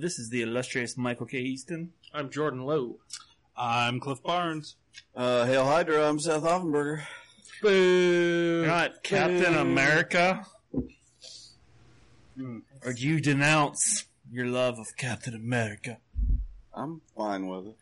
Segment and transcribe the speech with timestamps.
[0.00, 1.38] This is the illustrious Michael K.
[1.38, 1.92] Easton.
[2.14, 2.96] I'm Jordan Lowe.
[3.56, 4.76] I'm Cliff Barnes.
[5.14, 7.02] Uh, Hail Hydra, I'm Seth Offenberger.
[7.62, 8.60] Boo!
[8.60, 10.46] You're not Captain America?
[12.82, 15.98] Or do you denounce your love of Captain America?
[16.74, 17.76] I'm fine with it.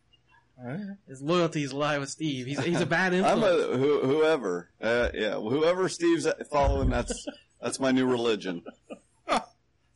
[1.07, 2.47] His loyalties lie with Steve.
[2.47, 3.45] He's he's a bad influence.
[3.45, 3.75] I'm influence.
[3.75, 4.69] a, who, whoever.
[4.83, 7.27] Uh, yeah, whoever Steve's following, that's
[7.63, 8.65] that's my new religion.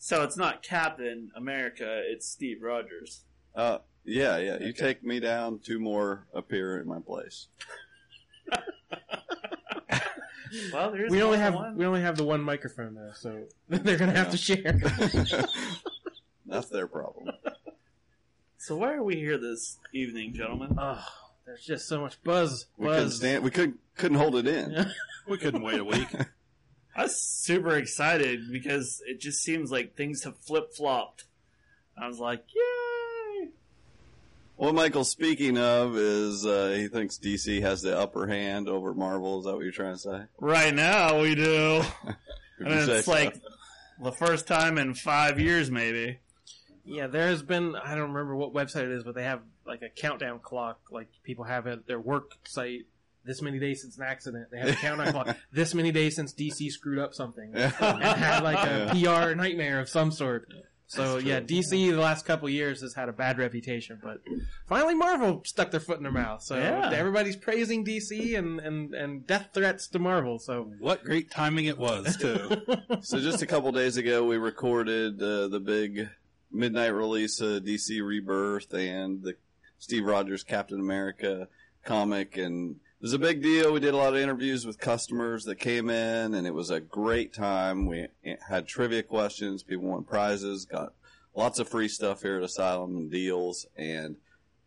[0.05, 3.20] So it's not Captain America, it's Steve Rogers.
[3.55, 4.58] Uh, yeah, yeah.
[4.58, 7.47] You take me down, two more appear in my place.
[10.70, 11.78] Well, there's we only have one.
[11.78, 14.78] we only have the one microphone though, so they're gonna have to share.
[16.47, 17.34] That's their problem.
[18.58, 20.77] So why are we here this evening, gentlemen?
[20.78, 21.03] oh,
[21.47, 22.67] there's just so much buzz.
[22.67, 22.67] buzz.
[22.77, 23.45] We couldn't stand.
[23.45, 24.91] We couldn't couldn't hold it in.
[25.27, 26.08] We couldn't wait a week.
[26.95, 31.25] I was super excited because it just seems like things have flip flopped.
[31.97, 33.48] I was like, yay!
[34.57, 39.41] What Michael's speaking of is uh, he thinks DC has the upper hand over Marvel.
[39.41, 40.23] Is that what you're trying to say?
[40.39, 41.83] Right now we do.
[42.65, 43.13] And you say it's so.
[43.13, 43.41] like
[44.01, 46.19] the first time in five years, maybe.
[46.85, 49.83] Yeah, there has been I don't remember what website it is, but they have like
[49.83, 52.87] a countdown clock, like people have at their work site.
[53.25, 55.37] This many days since an accident, they have a countdown clock.
[55.53, 59.89] This many days since DC screwed up something and had like a PR nightmare of
[59.89, 60.48] some sort.
[60.89, 64.19] So yeah, DC the last couple years has had a bad reputation, but
[64.67, 66.42] finally Marvel stuck their foot in their mouth.
[66.42, 66.91] So Yeah.
[66.92, 70.39] everybody's praising DC and, and, and death threats to Marvel.
[70.39, 72.51] So What great timing it was, too.
[73.01, 76.08] So just a couple days ago, we recorded uh, the big
[76.51, 79.35] midnight release of DC Rebirth and the
[79.79, 81.48] Steve Rogers Captain America
[81.85, 83.73] comic, and it was a big deal.
[83.73, 86.79] We did a lot of interviews with customers that came in, and it was a
[86.79, 87.85] great time.
[87.86, 88.07] We
[88.48, 90.92] had trivia questions, people won prizes, got
[91.35, 94.14] lots of free stuff here at Asylum and deals, and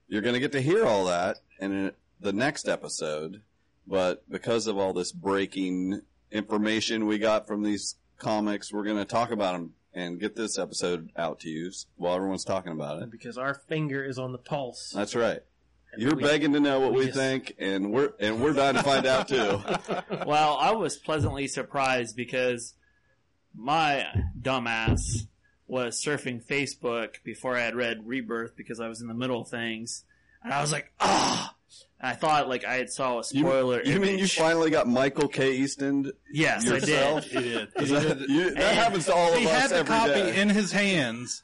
[0.10, 3.42] you're going to get to hear all that in the next episode.
[3.88, 9.06] But because of all this breaking information we got from these comics, we're going to
[9.06, 13.10] talk about them and get this episode out to you while everyone's talking about it.
[13.10, 14.92] because our finger is on the pulse.
[14.94, 15.40] That's right.
[15.96, 18.54] And You're we- begging to know what we we, just- think, and we're and we're
[18.54, 19.62] dying to find out too.
[20.26, 22.74] Well, I was pleasantly surprised because
[23.56, 24.06] my
[24.40, 25.28] dumbass
[25.68, 29.48] was surfing Facebook before I had read Rebirth because I was in the middle of
[29.48, 30.04] things,
[30.44, 31.54] and I was like, ah.
[32.00, 33.82] And I thought like I had saw a You, spoiler.
[33.84, 35.54] you mean you finally got Michael K.
[35.58, 36.12] Easton?
[36.32, 37.26] Yes, yourself?
[37.26, 37.44] I did.
[37.44, 37.70] He did.
[37.82, 39.40] Is that, you, that happens to all of us.
[39.40, 40.42] He had the every copy day.
[40.42, 41.42] in his hands,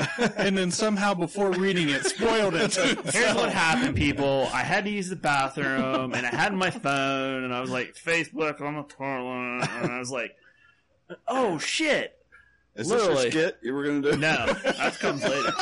[0.36, 2.74] and then somehow before reading it, spoiled it.
[2.76, 3.36] Here's himself.
[3.36, 4.48] what happened, people.
[4.52, 7.94] I had to use the bathroom, and I had my phone, and I was like,
[7.94, 10.36] Facebook on the toilet, and I was like,
[11.28, 12.18] oh shit.
[12.74, 13.30] Is this your literally.
[13.30, 14.16] skit you were going to do?
[14.16, 15.52] No, that comes later.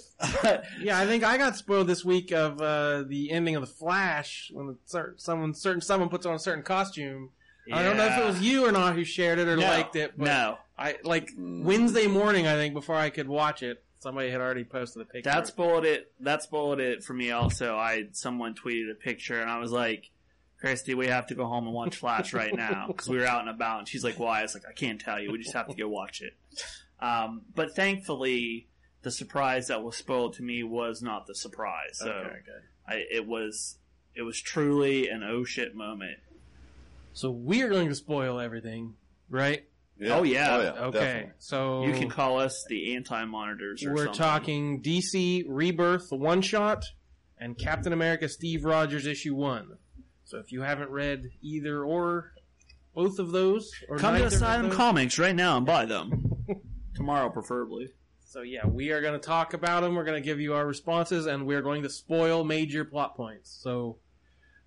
[0.80, 4.50] Yeah, I think I got spoiled this week of uh, the ending of the Flash
[4.52, 7.28] when the certain, someone certain someone puts on a certain costume.
[7.70, 9.94] I don't know if it was you or not who shared it or No, liked
[9.96, 10.58] it, but no.
[10.78, 11.30] I like.
[11.36, 12.46] Wednesday morning.
[12.46, 15.30] I think before I could watch it, somebody had already posted a picture.
[15.30, 16.12] That spoiled it.
[16.20, 17.30] That spoiled it for me.
[17.30, 20.10] Also, I someone tweeted a picture, and I was like,
[20.60, 23.40] "Christy, we have to go home and watch Flash right now because we were out
[23.40, 25.32] and about." And she's like, "Why?" I was like, "I can't tell you.
[25.32, 26.34] We just have to go watch it."
[27.00, 28.68] Um, but thankfully,
[29.02, 31.98] the surprise that was spoiled to me was not the surprise.
[31.98, 32.50] So Okay.
[32.88, 33.78] I, it was
[34.14, 36.18] it was truly an oh shit moment.
[37.12, 38.94] So we are going to spoil everything,
[39.30, 39.64] right?
[40.04, 40.56] Oh, yeah.
[40.56, 40.70] Oh, yeah.
[40.86, 41.32] Okay, definitely.
[41.38, 43.82] so You can call us the anti monitors.
[43.86, 44.12] we're something.
[44.14, 46.84] talking DC Rebirth one shot
[47.38, 49.78] and Captain America Steve Rogers issue one.
[50.24, 52.32] So if you haven't read either or
[52.94, 56.32] both of those, or Come to neither Asylum Comics right now and buy them
[56.94, 57.88] tomorrow, preferably.
[58.24, 59.94] So yeah, we are going to talk about them.
[59.94, 63.56] We're going to give you our responses, and we're going to spoil major plot points.
[63.62, 63.98] So,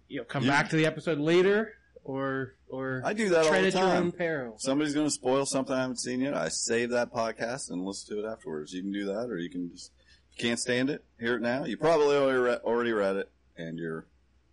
[0.07, 1.73] you know, come You- back to the episode later,
[2.09, 4.11] or or I do that all the at your own time.
[4.11, 4.55] peril.
[4.57, 6.33] Somebody's going to spoil something I haven't seen yet.
[6.35, 8.73] I save that podcast and listen to it afterwards.
[8.73, 9.91] You can do that, or you can just
[10.31, 11.65] if you can't stand it, hear it now.
[11.65, 14.05] You probably already read, already read it, and you're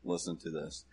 [0.04, 0.84] listening to this.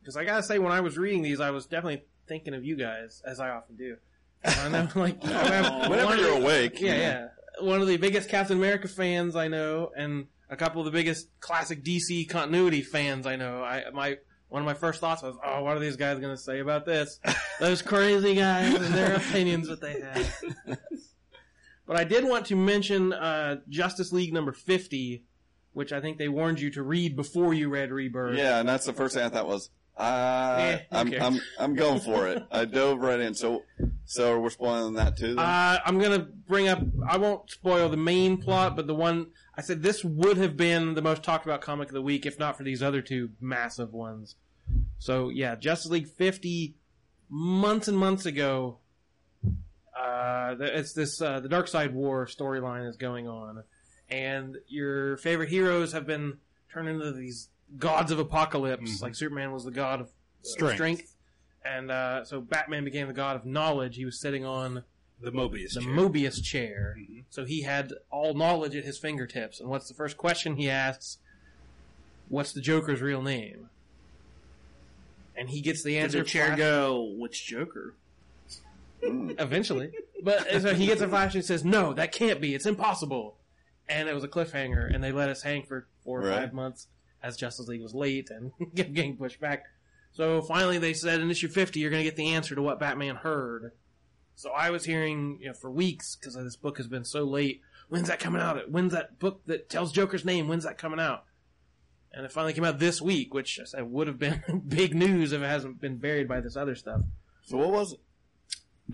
[0.00, 2.76] Because I gotta say, when I was reading these, I was definitely thinking of you
[2.76, 3.96] guys, as I often do.
[4.44, 7.28] I know, like Whenever one- you're awake, Yeah, you know.
[7.60, 7.66] yeah.
[7.68, 11.28] one of the biggest Captain America fans I know, and a couple of the biggest
[11.40, 13.62] classic DC continuity fans I know.
[13.62, 14.16] I my
[14.50, 16.84] one of my first thoughts was, "Oh, what are these guys going to say about
[16.84, 17.18] this?
[17.60, 20.44] Those crazy guys and their opinions that they have."
[21.86, 25.24] but I did want to mention uh, Justice League number fifty,
[25.72, 28.36] which I think they warned you to read before you read Rebirth.
[28.36, 31.14] Yeah, and that's the first thing I thought was, uh, Eh, I'm.
[31.14, 32.42] I'm, I'm going for it.
[32.50, 33.34] I dove right in.
[33.34, 33.62] So,
[34.04, 35.34] so we're spoiling that too.
[35.34, 35.38] Then?
[35.38, 36.80] Uh, I'm gonna bring up.
[37.08, 39.28] I won't spoil the main plot, but the one
[39.60, 42.38] I said this would have been the most talked about comic of the week if
[42.38, 44.36] not for these other two massive ones.
[44.98, 46.76] So yeah, Justice League 50
[47.28, 48.78] months and months ago.
[49.94, 53.64] Uh, it's this uh, the Darkseid War storyline is going on,
[54.08, 56.38] and your favorite heroes have been
[56.72, 58.98] turned into these gods of apocalypse.
[58.98, 59.02] Mhm.
[59.02, 60.08] Like Superman was the god of
[60.40, 60.74] Strength.
[60.76, 61.16] strength
[61.66, 63.96] and uh, so Batman became the god of knowledge.
[63.96, 64.84] He was sitting on
[65.20, 65.90] The Mobius the chair.
[65.92, 66.96] Mobius chair.
[66.98, 67.24] Mhm.
[67.30, 69.60] So he had all knowledge at his fingertips.
[69.60, 71.18] And what's the first question he asks?
[72.28, 73.68] What's the Joker's real name?
[75.36, 76.18] And he gets the Does answer.
[76.18, 77.94] the chair flash- go, which Joker?
[79.02, 79.90] Eventually.
[80.22, 82.54] But so he gets a flash and he says, no, that can't be.
[82.54, 83.36] It's impossible.
[83.88, 86.38] And it was a cliffhanger, and they let us hang for four or Right.
[86.40, 86.86] five months
[87.22, 89.64] as Justice League was late and kept getting pushed back.
[90.12, 92.78] So finally they said in issue 50, you're going to get the answer to what
[92.78, 93.72] Batman heard.
[94.40, 97.60] So I was hearing you know, for weeks, because this book has been so late,
[97.90, 98.70] when's that coming out?
[98.70, 100.48] When's that book that tells Joker's name?
[100.48, 101.24] When's that coming out?
[102.14, 105.32] And it finally came out this week, which I said would have been big news
[105.32, 107.02] if it hasn't been buried by this other stuff.
[107.42, 108.00] so what was it?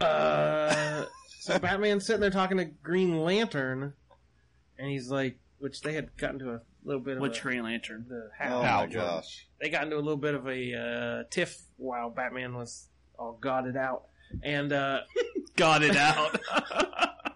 [0.03, 1.05] Uh,
[1.41, 3.93] so Batman's sitting there talking to Green Lantern,
[4.79, 7.63] and he's like, which they had gotten to a little bit of Which a, Green
[7.63, 8.05] Lantern?
[8.09, 9.47] the Oh how my gosh.
[9.61, 13.77] they got into a little bit of a uh, tiff while Batman was all godded
[13.77, 14.07] out,
[14.43, 15.01] and uh,
[15.57, 16.41] Got it out.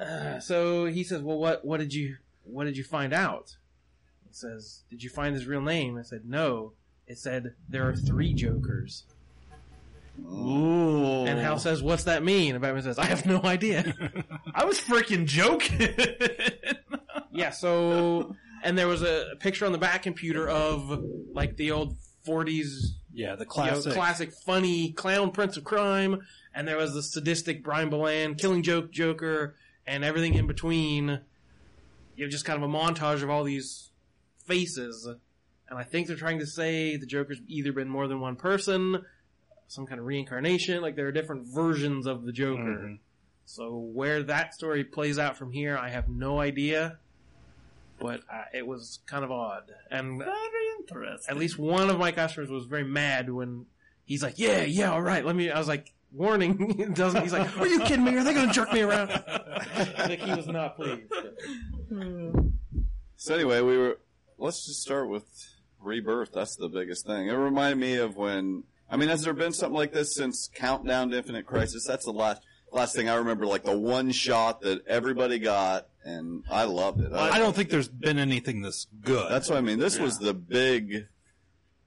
[0.00, 3.56] uh, so he says, "Well, what what did you what did you find out?"
[4.28, 6.72] He says, "Did you find his real name?" I said, "No."
[7.06, 9.04] It said there are three Jokers.
[10.20, 11.24] Ooh.
[11.26, 13.94] And Hal says, "What's that mean?" And Batman says, "I have no idea."
[14.54, 15.88] I was freaking joking.
[17.34, 21.02] Yeah, so and there was a picture on the back computer of
[21.32, 21.96] like the old
[22.26, 23.92] 40s Yeah, the you know, classic.
[23.94, 26.20] classic funny clown prince of crime
[26.54, 29.54] and there was the sadistic Brian Bolland killing joke Joker
[29.86, 31.20] and everything in between.
[32.16, 33.90] You know, just kind of a montage of all these
[34.44, 35.06] faces.
[35.68, 39.04] And I think they're trying to say the Joker's either been more than one person,
[39.68, 42.62] some kind of reincarnation, like there are different versions of the Joker.
[42.62, 42.98] Mhm.
[43.46, 46.98] So where that story plays out from here, I have no idea.
[47.98, 50.34] But uh, it was kind of odd, and Very
[50.80, 51.30] interesting.
[51.30, 53.66] at least one of my customers was very mad when
[54.04, 57.32] he's like, "Yeah, yeah, all right, let me." I was like, "Warning!" It doesn't he's
[57.32, 58.16] like, "Are you kidding me?
[58.16, 59.08] Are they going to jerk me around?"
[59.98, 61.12] like he was not pleased.
[63.16, 63.98] So anyway, we were.
[64.38, 65.24] Let's just start with
[65.80, 66.32] rebirth.
[66.32, 67.28] That's the biggest thing.
[67.28, 68.64] It reminded me of when.
[68.90, 71.86] I mean, has there been something like this since Countdown to Infinite Crisis?
[71.86, 72.42] That's the last
[72.72, 73.46] last thing I remember.
[73.46, 77.12] Like the one shot that everybody got, and I loved it.
[77.12, 79.30] I don't think there's been anything this good.
[79.30, 79.78] That's what I mean.
[79.78, 81.06] This was the big.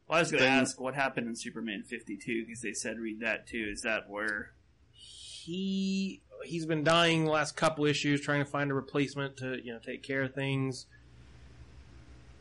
[0.08, 3.22] Well, I was going to ask what happened in Superman 52 because they said read
[3.22, 3.68] that too.
[3.72, 4.52] Is that where?
[4.92, 9.74] He he's been dying the last couple issues, trying to find a replacement to you
[9.74, 10.86] know take care of things,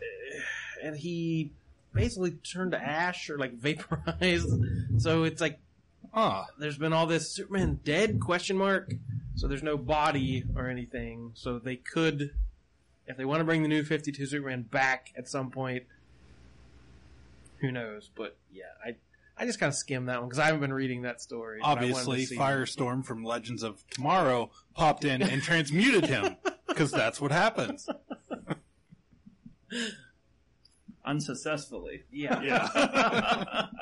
[0.82, 1.52] and he
[1.92, 4.50] basically turned to ash or like vaporized.
[4.98, 5.58] So it's like
[6.16, 8.94] Ah, there's been all this Superman dead question mark.
[9.34, 11.32] So there's no body or anything.
[11.34, 12.30] So they could,
[13.08, 15.84] if they want to bring the new 52 Superman back at some point,
[17.66, 18.10] who knows?
[18.14, 18.96] But yeah, I
[19.36, 21.58] I just kind of skimmed that one because I haven't been reading that story.
[21.60, 26.06] but I wanted to obviously, see- Firestorm from Legends of Tomorrow popped in and transmuted
[26.06, 26.36] him
[26.68, 27.86] because that's what happens.
[31.04, 32.04] Unsuccessfully.
[32.10, 32.40] Yeah.
[32.42, 33.66] Yeah.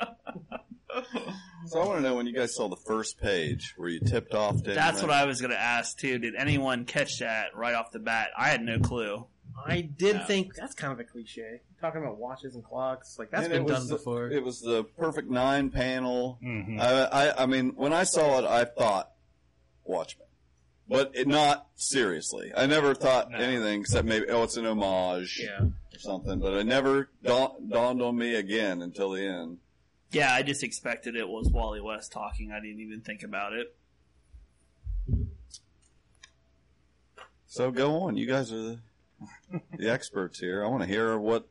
[1.65, 4.35] So I want to know when you guys saw the first page where you tipped
[4.35, 4.57] off.
[4.63, 5.07] to That's anyone?
[5.15, 6.19] what I was going to ask too.
[6.19, 8.27] Did anyone catch that right off the bat?
[8.37, 9.25] I had no clue.
[9.65, 10.25] I did Yeah.
[10.25, 11.61] think that's kind of a cliche.
[11.79, 14.27] Talking about watches and clocks, like that's And been it was done the- before.
[14.29, 16.39] It was the perfect nine panel.
[16.43, 16.79] Mhm.
[16.79, 19.11] I, I, I mean, when I saw it, I thought
[19.83, 20.27] Watchmen,
[20.87, 22.51] but it, not seriously.
[22.55, 23.37] I never thought No.
[23.37, 25.61] anything except maybe oh, it's an homage yeah.
[25.61, 26.39] or something.
[26.39, 29.59] But it never dawned, dawned on me again until the end.
[30.11, 32.51] Yeah, I just expected it was Wally West talking.
[32.51, 33.75] I didn't even think about it.
[37.47, 38.79] So go on, you guys are the,
[39.77, 40.63] the experts here.
[40.63, 41.47] I want to hear what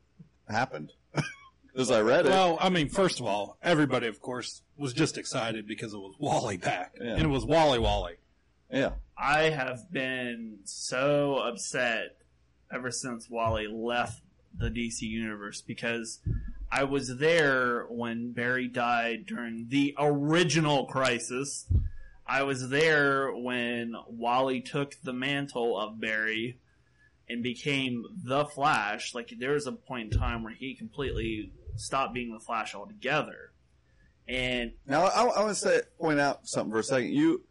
[0.48, 0.92] happened
[1.72, 2.30] because I read it.
[2.30, 6.14] Well, I mean, first of all, everybody, of course, was just excited because it was
[6.18, 7.12] Wally back, Yeah.
[7.14, 8.14] and it was Wally Wally.
[8.70, 8.92] Yeah.
[9.16, 12.16] I have been so upset
[12.72, 14.22] ever since Wally left
[14.56, 16.20] the DC universe because
[16.70, 21.66] I was there when Barry died during the original crisis.
[22.26, 26.58] I was there when Wally took the mantle of Barry
[27.32, 29.14] and became the Flash.
[29.14, 33.52] Like there was a point in time where he completely stopped being the Flash altogether.
[34.28, 37.10] And Now, I, I want to say, point out something for a second.
[37.12, 37.42] You,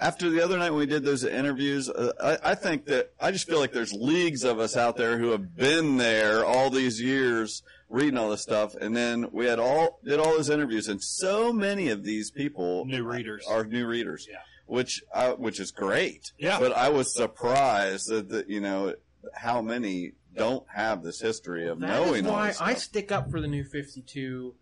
[0.00, 2.12] after the other night when we did those interviews, uh,
[2.44, 5.30] I, I think that I just feel like there's leagues of us out there who
[5.30, 9.98] have been there all these years reading all this stuff, and then we had all
[10.04, 13.44] did all those interviews, and so many of these people New readers.
[13.48, 14.38] are new readers, Yeah.
[14.66, 16.32] which I, which is great.
[16.38, 16.58] Yeah.
[16.60, 18.94] but I was surprised that, that you know
[19.34, 23.10] how many don't have this history of That knowing is all why this I stick
[23.10, 24.54] up for the new 52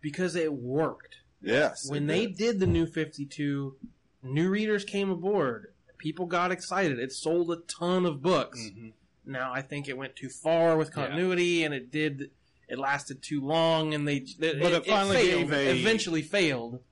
[0.00, 1.16] because it worked.
[1.40, 2.36] yes, When they did.
[2.36, 3.76] did the new 52,
[4.22, 5.72] new readers came aboard.
[5.98, 6.98] People got excited.
[6.98, 8.58] It sold a ton of books.
[8.60, 8.92] Mhm.
[9.24, 12.30] Now I think it went too far with continuity, and it did.
[12.68, 14.16] It lasted too long, and they.
[14.16, 16.82] It, But it finally failed, gave a- eventually failed.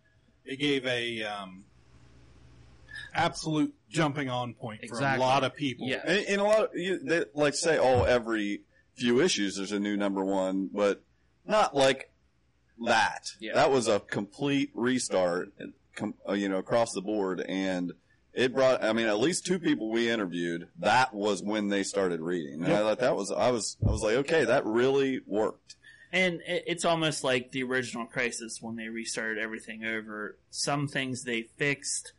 [0.45, 1.65] It gave a um,
[3.15, 5.89] absolute jumping on point for a lot of people.
[5.89, 6.03] Yeah.
[6.05, 8.63] And, and a lot of you, they like say, oh, every
[8.95, 11.03] few issues there's a new number one, but
[11.47, 12.11] not like
[12.87, 13.33] that.
[13.41, 13.55] Yeah.
[13.55, 15.53] That was a complete restart,
[15.95, 17.93] com, uh, you know, across the board, and
[18.33, 18.83] it brought.
[18.83, 20.69] I mean, at least two people we interviewed.
[20.79, 23.31] That was when they started reading, and I thought that was.
[23.31, 23.77] I was.
[23.87, 25.77] I was like, okay, that really worked.
[26.13, 30.37] And it's almost like the original Crisis when they restarted everything over.
[30.51, 32.13] Some things they fixed,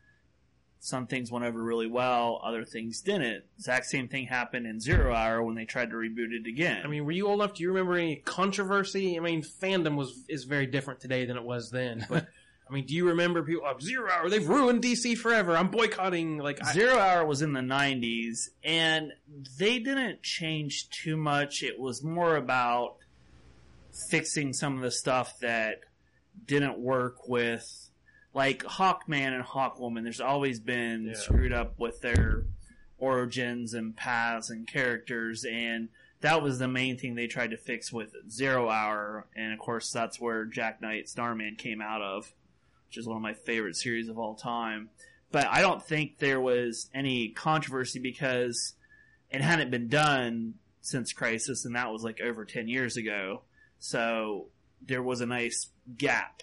[0.83, 3.43] some things went over really well, other things didn't.
[3.55, 6.81] Exact same thing happened in Zero Hour when they tried to reboot it again.
[6.83, 7.53] I mean, were you old enough?
[7.53, 9.15] Do you remember any controversy?
[9.15, 12.05] I mean, fandom was is very different today than it was then.
[12.09, 12.25] But
[12.67, 13.63] I mean, do you remember people?
[13.63, 15.55] Oh, Zero Hour, they've ruined DC forever.
[15.55, 16.39] I'm boycotting.
[16.39, 19.11] Like, I, Zero Hour was in the 90s, and
[19.59, 21.61] they didn't change too much.
[21.61, 22.95] It was more about
[24.09, 25.81] fixing some of the stuff that
[26.47, 27.90] didn't work with,
[28.33, 30.03] like Hawkman and Hawkwoman.
[30.03, 31.13] There's always been Yeah.
[31.15, 32.45] screwed up with their
[32.97, 35.89] origins and paths and characters, and
[36.21, 39.27] that was the main thing they tried to fix with Zero Hour.
[39.35, 42.33] And of course, that's where Jack Knight Starman came out of,
[42.87, 44.89] which is one of my favorite series of all time
[45.31, 48.73] but I don't think there was any controversy because
[49.29, 53.43] it hadn't been done since Crisis, and that was like over 10 years ago.
[53.79, 54.47] So
[54.85, 56.41] there was a nice gap.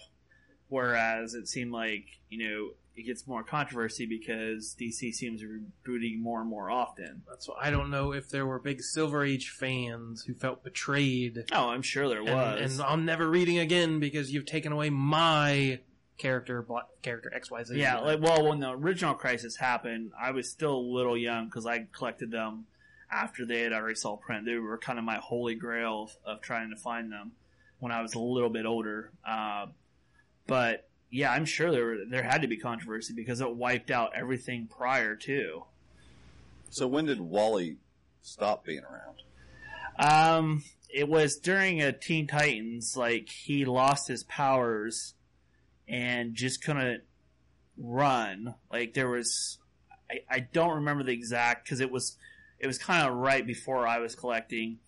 [0.69, 5.65] Whereas it seemed like, you know, it gets more controversy because DC seems to be
[5.87, 7.23] rebooting more and more often.
[7.29, 11.45] that's why I don't know if there were big Silver Age fans who felt betrayed.
[11.53, 12.79] Oh, I'm sure there was.
[12.79, 15.79] and I'm never reading again because you've taken away my
[16.19, 16.67] character,
[17.03, 17.79] character X Y Z.
[17.79, 21.67] Yeah, like well, when the original Crisis happened, I was still a little young because
[21.67, 22.67] I collected them
[23.11, 24.45] after they had already saw print.
[24.45, 27.33] They were kind of my holy grail of, of trying to find them
[27.79, 29.13] when I was a little bit older.
[29.27, 29.67] Uh,
[30.49, 34.12] but yeah, I'm sure there were, there had to be controversy because it wiped out
[34.17, 35.62] everything prior to.
[36.71, 37.76] So when did Wally
[38.23, 39.23] stop being around?
[39.99, 45.14] Um, it was during a Teen Titans, like he lost his powers
[45.87, 47.02] and just couldn't
[47.76, 48.55] run.
[48.73, 49.59] Like there was,
[50.11, 52.17] I, I don't remember the exact because it was,
[52.59, 54.78] it was kind of right before I was collecting,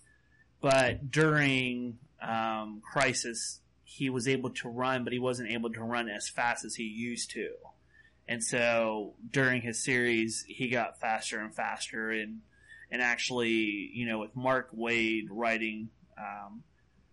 [0.61, 3.61] but during um, Crisis,
[3.93, 6.85] he was able to run, but he wasn't able to run as fast as he
[6.85, 7.51] used to.
[8.29, 12.43] And so during his series, he got faster and faster, and
[12.93, 16.63] and actually, you know, with Mark Waid writing, um,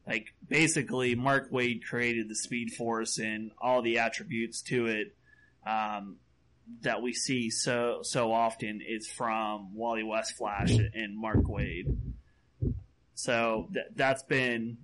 [0.05, 5.15] like basically Mark Waid created the Speed Force and all the attributes to it
[5.65, 6.17] um,
[6.81, 11.97] that we see so so often is from Wally West Flash and Mark Waid.
[13.15, 14.77] So th- that's been.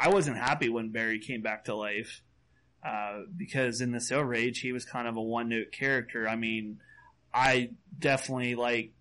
[0.00, 2.22] I wasn't happy when Barry came back to life
[2.84, 6.26] uh, because in the Silver Age he was kind of a one note character.
[6.28, 6.78] I mean,
[7.34, 8.92] I definitely like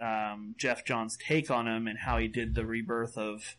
[0.00, 3.56] um, Geoff Johns' take on him and how he did the rebirth of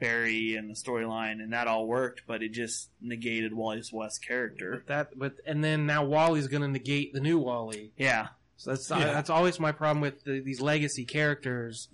[0.00, 4.82] Barry and the storyline, and that all worked, but it just negated Wally's West character.
[4.86, 7.92] But that, but and then now Wally's going to negate the new Wally.
[7.98, 9.12] Yeah, So that's Yeah.
[9.12, 11.88] that's always my problem with the, these legacy characters.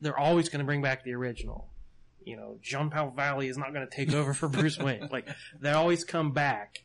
[0.00, 1.68] They're always going to bring back the original.
[2.26, 5.08] You know, Jean Paul Valley is not going to take over for Bruce Wayne.
[5.10, 5.28] Like
[5.60, 6.84] they always come back,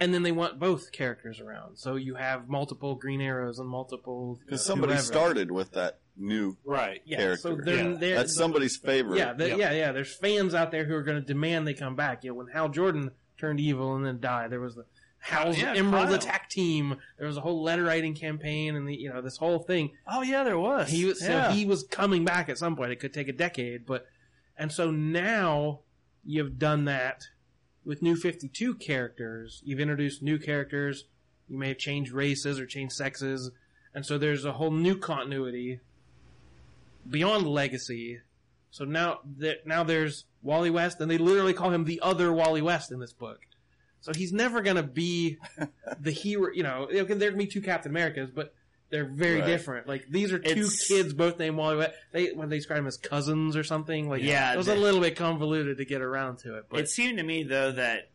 [0.00, 1.76] and then they want both characters around.
[1.78, 5.04] So you have multiple Green Arrows and multiple Because somebody whoever.
[5.06, 6.56] started with that new.
[6.64, 7.00] Right.
[7.04, 7.64] Yeah, so character.
[7.64, 7.96] they're, Yeah.
[7.98, 9.18] they're, That's somebody's favorite.
[9.18, 9.58] Yeah, the, Yep.
[9.58, 9.92] yeah, yeah.
[9.92, 12.24] There's fans out there who are going to demand they come back.
[12.24, 14.84] You know, when Hal Jordan turned evil and then died, there was the
[15.20, 16.14] Hal's Yeah, Emerald Kyle.
[16.14, 16.96] Attack Team.
[17.18, 19.90] There was a whole letter writing campaign, and the you know this whole thing.
[20.06, 20.88] Oh yeah, there was.
[20.88, 21.48] He was yeah.
[21.48, 22.92] so he was coming back at some point.
[22.92, 24.06] It could take a decade, but
[24.56, 25.80] and so now
[26.24, 27.24] you've done that
[27.84, 29.62] with new Fifty Two characters.
[29.64, 31.04] You've introduced new characters.
[31.48, 33.50] You may have changed races or changed sexes,
[33.94, 35.80] and so there's a whole new continuity
[37.08, 38.20] beyond Legacy.
[38.70, 42.62] So now that now there's Wally West, and they literally call him the other Wally
[42.62, 43.40] West in this book.
[44.00, 45.38] So he's never gonna be
[46.00, 46.52] the hero.
[46.52, 48.54] You know, there can there can be two Captain Americas, but
[48.90, 49.46] they're very Right.
[49.46, 49.86] different.
[49.88, 51.94] Like these are two It's- kids, both named Wally West.
[52.12, 54.08] They when they describe them as cousins or something.
[54.08, 56.66] Like Yeah, it was a little bit convoluted to get around to it.
[56.70, 58.10] But It seemed to me though that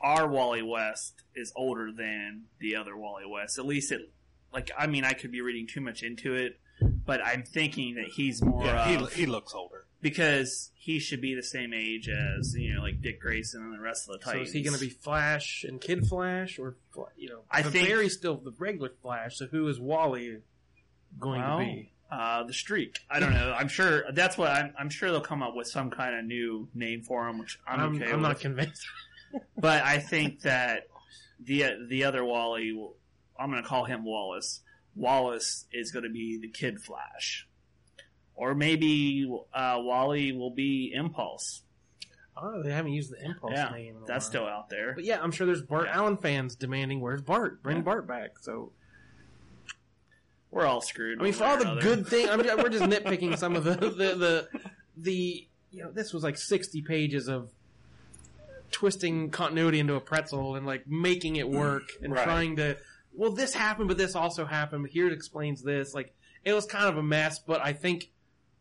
[0.00, 3.58] our Wally West is older than the other Wally West.
[3.58, 4.12] At least it,
[4.52, 8.08] like, I mean, I could be reading too much into it, but I'm thinking that
[8.14, 9.86] he's more Yeah, of, he, he looks older.
[10.10, 13.80] Because he should be the same age as you know, like Dick Grayson and the
[13.80, 14.46] rest of the Titans.
[14.46, 16.76] so is he going to be Flash and Kid Flash, or
[17.16, 19.36] you know, I think- Barry's still the regular Flash.
[19.38, 20.38] So who is Wally
[21.18, 21.92] going Well, to be?
[22.08, 23.00] Uh, the streak.
[23.10, 23.52] I don't know.
[23.58, 24.72] I'm sure that's what I'm.
[24.78, 27.80] I'm sure they'll come up with some kind of new name for him, which I'm,
[27.80, 28.86] I'm, okay I'm not convinced.
[29.58, 30.84] But I think that
[31.40, 32.70] the the other Wally,
[33.38, 34.60] I'm going to call him Wallace.
[34.94, 37.45] Wallace is going to be the Kid Flash,
[38.36, 41.62] or maybe uh, Wally will be Impulse.
[42.36, 43.96] Oh, they haven't used the Impulse yeah, name.
[44.06, 44.92] that's still out there.
[44.94, 45.96] But yeah, I'm sure there's Bart Yeah.
[45.96, 47.62] Allen fans demanding where's Bart?
[47.62, 47.82] Bring Yeah.
[47.82, 48.38] Bart back.
[48.40, 48.72] So
[50.50, 51.18] We're all screwed.
[51.20, 53.74] I mean, for all the good thing, I mean, we're just nitpicking some of the,
[53.74, 54.48] the the
[54.98, 57.50] the you know this was like 60 pages of
[58.70, 62.24] twisting continuity into a pretzel and like making it work and Right.
[62.24, 62.76] trying to
[63.14, 66.14] well this happened but this also happened but here it explains this like
[66.44, 68.10] it was kind of a mess but I think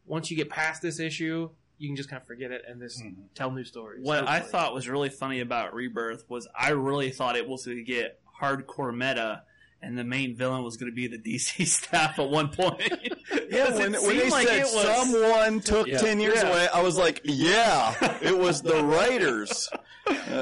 [0.06, 3.04] once you get past this issue you can just kind of forget it and just
[3.04, 3.16] Mhm.
[3.36, 4.00] tell new stories.
[4.02, 7.78] What I thought was really funny about Rebirth was I really thought it was going
[7.80, 9.42] to get hardcore meta,
[9.82, 12.82] and the main villain was going to be the DC staff at one point.
[13.50, 15.98] Yeah, 'Cause when, when they like said it was- someone took Yeah.
[15.98, 16.50] 10 years Yeah.
[16.50, 19.70] away, I was like, yeah, it was the writers.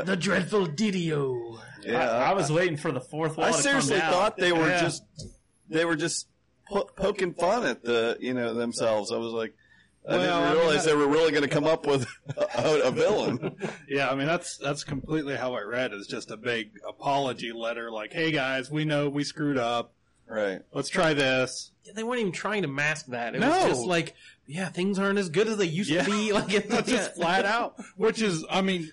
[0.05, 1.59] the dreadful Didio.
[1.83, 4.13] Yeah, I, I was waiting for the fourth wall I to seriously come down.
[4.13, 4.81] thought they were Yeah.
[4.83, 5.03] just
[5.69, 6.27] they were just
[6.73, 9.11] po- poking fun at the you know themselves.
[9.11, 9.53] I was like,
[10.07, 12.07] I Well, didn't mean, realize that- they were really going to come up with
[12.37, 13.55] a, a villain.
[13.87, 15.93] Yeah, I mean that's that's completely how I read.
[15.93, 15.97] it.
[15.97, 19.91] It's just a big apology letter, like, "Hey guys, we know we screwed up.
[20.27, 20.61] Right.
[20.73, 23.35] Let's try this." They weren't even trying to mask that.
[23.35, 23.49] It No.
[23.49, 24.15] was just like,
[24.47, 26.03] yeah, things aren't as good as they used Yeah.
[26.03, 26.31] to be.
[26.33, 28.89] Like, it's That's just flat out, which is, I mean,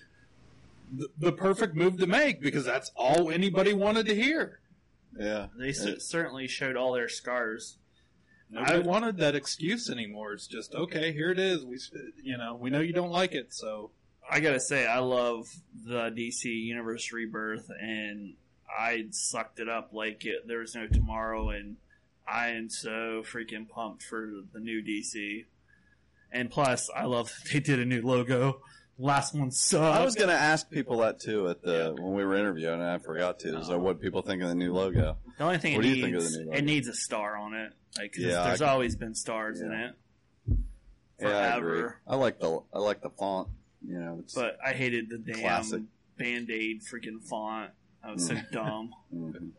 [0.93, 4.59] the, the perfect move to make because that's all anybody wanted to hear.
[5.17, 5.47] Yeah.
[5.57, 7.77] They cer- uh, certainly showed all their scars.
[8.49, 10.33] Nobody I- wanted that excuse anymore.
[10.33, 11.11] It's just okay.
[11.13, 11.63] Here it is.
[11.63, 11.79] We,
[12.21, 13.91] you know, we know you don't like it, so
[14.29, 15.47] I gotta say, I love
[15.85, 18.35] the DC Universe Rebirth, and
[18.77, 21.77] I sucked it up like it, there was no tomorrow, and
[22.27, 25.45] I am so freaking pumped for the new DC.
[26.31, 28.61] And plus, I love they did a new logo.
[29.01, 29.97] Last one sucked.
[29.99, 32.83] I was going to ask people that too at the when we were interviewing, and
[32.89, 33.57] I forgot to.
[33.59, 35.17] Is what people think of the new logo?
[35.37, 36.57] the only thing What it do you think of needs, the new logo?
[36.57, 37.73] it needs a star on it.
[37.97, 39.87] Like, Yeah, there's can- always been stars in Yeah.
[39.89, 39.95] it.
[41.19, 41.89] Yeah, I agree.
[42.07, 43.47] I like the I like the font.
[43.87, 45.81] You know, it's But I hated the damn Classic.
[46.17, 47.71] Band Aid freaking font.
[48.03, 48.51] I was so Mm.
[48.51, 48.93] dumb.
[49.15, 49.51] Mhm.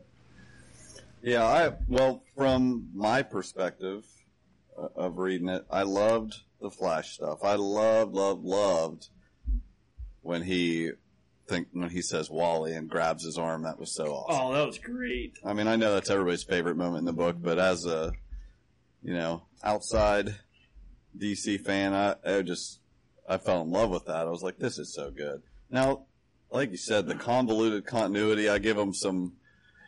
[1.21, 4.05] Yeah, I well from my perspective
[4.77, 7.43] uh, of reading it, I loved the Flash stuff.
[7.43, 9.09] I loved, loved, loved
[10.23, 10.91] when he
[11.47, 13.63] think when he says Wally and grabs his arm.
[13.63, 14.45] That was so oh, awesome.
[14.45, 15.37] Oh, that was great.
[15.45, 18.13] I mean, I know that's everybody's favorite moment in the book, but as a
[19.03, 20.35] you know outside
[21.17, 22.79] DC fan, I, I just
[23.27, 24.27] I fell in love with that.
[24.27, 25.43] I was like, this is so good.
[25.69, 26.05] Now,
[26.51, 29.33] like you said, the convoluted continuity, I give them some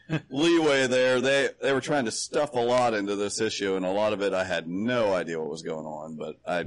[0.29, 1.21] leeway there.
[1.21, 4.21] They they were trying to stuff a lot into this issue, and a lot of
[4.21, 6.17] it I had no idea what was going on.
[6.17, 6.65] But I,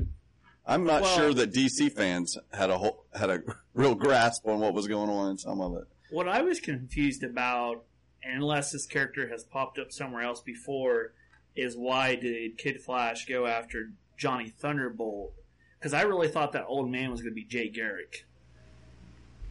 [0.69, 3.43] I'm not Well- sure that DC fans had a whole, had a
[3.75, 5.85] real grasp on what was going on in some of it.
[6.11, 7.85] What I was confused about,
[8.23, 11.13] unless this character has popped up somewhere else before,
[11.57, 15.33] is why did Kid Flash go after Johnny Thunderbolt?
[15.79, 18.27] Because I really thought that old man was going to be Jay Garrick.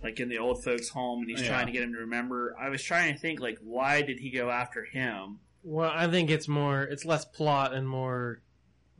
[0.03, 1.47] Like in the old folks' home, and he's Yeah.
[1.49, 2.55] trying to get him to remember.
[2.59, 5.39] I was trying to think, like, why did he go after him?
[5.63, 8.41] Well, I think it's more, it's less plot and more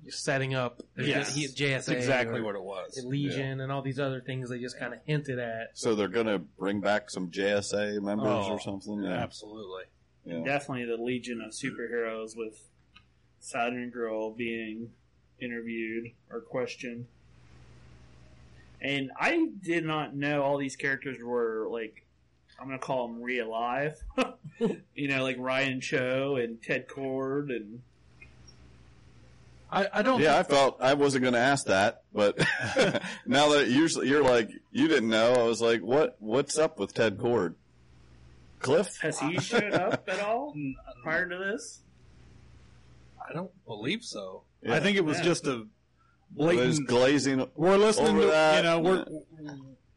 [0.09, 0.81] setting up.
[0.97, 1.33] Yes.
[1.35, 1.69] He- JSA.
[1.73, 3.01] that's exactly what it was.
[3.05, 5.71] Legion and all these other things they just kind of hinted at.
[5.77, 9.03] So they're going to bring back some JSA members Oh, or something.
[9.03, 9.15] Yeah, Yeah.
[9.23, 9.83] absolutely.
[10.25, 10.43] yeah.
[10.43, 12.69] Definitely the Legion of Superheroes with
[13.39, 14.91] Saturn Girl being
[15.39, 17.05] interviewed or questioned.
[18.81, 22.03] And I did not know all these characters were like
[22.59, 23.97] I'm gonna call them re-alive.
[24.95, 27.81] you know, like Ryan Choi and Ted Kord and
[29.71, 30.21] I, I don't.
[30.21, 32.37] Yeah, I felt I wasn't going to ask that, but
[33.25, 36.93] now that you're you're like you didn't know, I was like, what what's up with
[36.93, 37.55] Ted Kord?
[38.59, 38.97] Cliff?
[39.01, 40.53] has he showed up at all
[41.03, 41.81] prior to this?
[43.29, 44.43] I don't believe so.
[44.63, 44.73] Yeah.
[44.75, 45.23] I think it was Yeah.
[45.25, 45.67] just a Was
[46.55, 46.87] blatant.
[46.87, 47.47] glazing.
[47.55, 48.57] We're listening over to that.
[48.57, 49.05] you know we're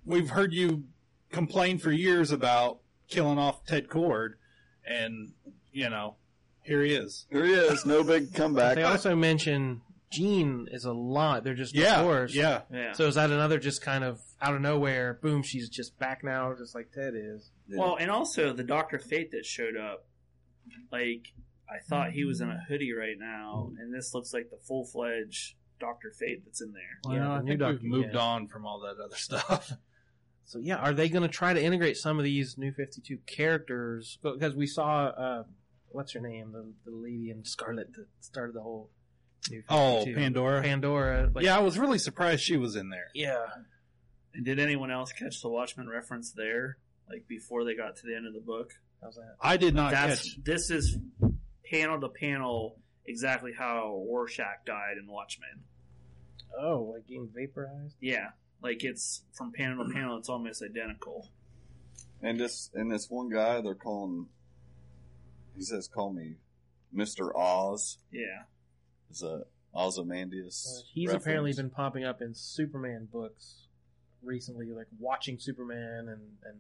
[0.05, 0.85] we've heard you
[1.31, 4.31] complain for years about killing off Ted Kord,
[4.85, 5.33] and
[5.73, 6.17] you know
[6.71, 7.27] here he is.
[7.31, 8.77] Here he is, no big comeback.
[8.77, 11.45] They also mention Jean is a lot.
[11.45, 12.35] They're just Yeah, divorced.
[12.35, 12.63] yeah.
[12.73, 12.93] Yeah.
[12.93, 15.15] So is that another just kind of out of nowhere?
[15.21, 17.51] Boom, she's just back now, just like Ted is.
[17.69, 20.07] Well, and also the Doctor Fate that showed up,
[20.91, 21.33] like
[21.69, 24.85] I thought he was in a hoodie right now, and this looks like the full
[24.85, 27.13] fledged Doctor Fate that's in there.
[27.15, 28.21] Yeah, the I new think Doctor, we've moved yeah.
[28.21, 29.73] on from all that other stuff.
[30.47, 33.19] So yeah, are they going to try to integrate some of these new Fifty Two
[33.25, 34.19] characters?
[34.21, 35.43] Because we saw, uh,
[35.91, 38.91] what's her name, the the lady in Scarlet that started the whole
[39.51, 39.75] new 52.
[39.75, 40.63] Oh, Pandora.
[40.63, 41.31] Pandora.
[41.35, 43.09] Like, yeah, I was really surprised she was in there.
[43.15, 43.47] yeah.
[44.33, 48.15] And did anyone else catch the Watchmen reference there, like before they got to the
[48.15, 48.71] end of the book?
[49.03, 49.35] How's that?
[49.41, 50.45] I did not That's catch.
[50.45, 50.99] this is
[51.69, 55.65] panel to panel exactly how Rorschach died in Watchmen.
[56.61, 57.97] Oh, like getting vaporized.
[58.01, 58.29] Yeah,
[58.63, 61.29] like it's from panel to panel, it's almost identical.
[62.23, 64.27] And this and this one guy, they're calling.
[65.57, 66.37] He says, "Call me
[66.93, 68.45] Mister Oz." Yeah,
[69.11, 70.67] Is a Ozymandias.
[70.67, 71.25] Uh, he's reference.
[71.25, 73.67] apparently been popping up in Superman books
[74.23, 76.59] recently, like watching Superman and, and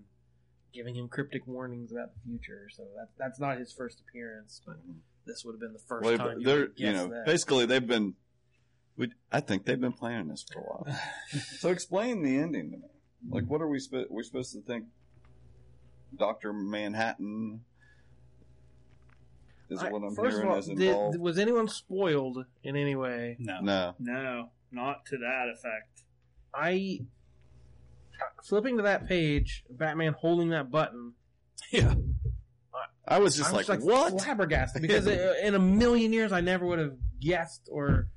[0.73, 2.69] giving him cryptic warnings about the future.
[2.71, 4.99] So that that's not his first appearance, but mm-hmm.
[5.27, 6.43] this would have been the first Well, time.
[6.43, 7.27] they're would you know that.
[7.27, 8.15] basically they've been.
[8.97, 10.99] We, I think they've been planning this for a while.
[11.59, 12.89] so explain the ending to me.
[13.31, 14.87] Like, what are we sp- we supposed to think?
[16.17, 17.61] Doctor Manhattan
[19.71, 20.67] is I- what I'm first hearing of all, is
[21.13, 23.37] did- was anyone spoiled in any way?
[23.39, 23.61] No.
[23.61, 26.03] no, no, not to that effect.
[26.55, 27.01] I
[28.45, 31.15] flipping to that page, Batman holding that button.
[31.71, 31.95] Yeah.
[33.07, 34.21] I was just I was like, what?
[34.21, 38.09] flabbergasted because uh, in a million years I never would have guessed or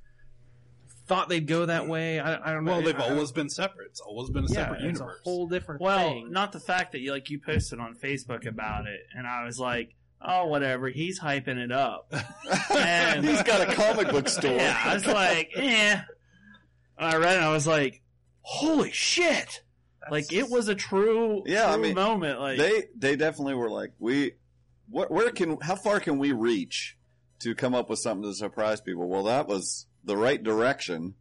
[1.07, 2.19] thought they'd go that way.
[2.19, 2.73] I, I don't know.
[2.73, 3.87] Well, they've I- I- always been separate.
[3.89, 5.19] It's always been a yeah, separate it's universe.
[5.19, 6.31] a whole different Well, thing.
[6.31, 9.59] not the fact that you like you posted on Facebook about it, and I was
[9.59, 10.89] like, oh, whatever.
[10.89, 12.11] He's hyping it up.
[12.75, 14.55] And- He's got a comic book store.
[14.55, 15.99] Yeah, I was like, eh.
[16.97, 17.37] I read it.
[17.37, 18.01] and I was like,
[18.41, 19.61] holy shit!
[20.11, 22.39] Like it was a true, Yeah, I mean, moment.
[22.39, 24.33] Like they they definitely were like, we,
[24.89, 26.97] what, where can, how far can we reach
[27.39, 29.07] to come up with something to surprise people?
[29.07, 31.15] Well, that was the right direction.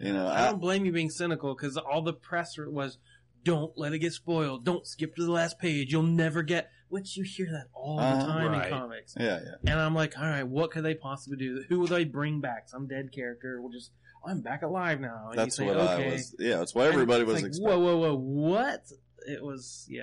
[0.00, 2.98] You know, I I, don't blame you being cynical because all the press was,
[3.44, 4.64] "Don't let it get spoiled.
[4.64, 5.92] Don't skip to the last page.
[5.92, 8.66] You'll never get." Which you hear that all the Uh, time right.
[8.72, 9.14] in comics.
[9.18, 9.72] yeah, yeah.
[9.72, 11.64] And I'm like, all right, what could they possibly do?
[11.68, 12.68] Who will they bring back?
[12.68, 13.60] Some dead character?
[13.60, 13.90] We'll just,
[14.24, 15.28] I'm back alive now.
[15.30, 16.34] And That's you what say, I was.
[16.38, 17.68] Yeah, that's what everybody was like, expecting.
[17.68, 18.14] Whoa, whoa, whoa!
[18.16, 18.84] What?
[19.26, 20.02] It was, yeah.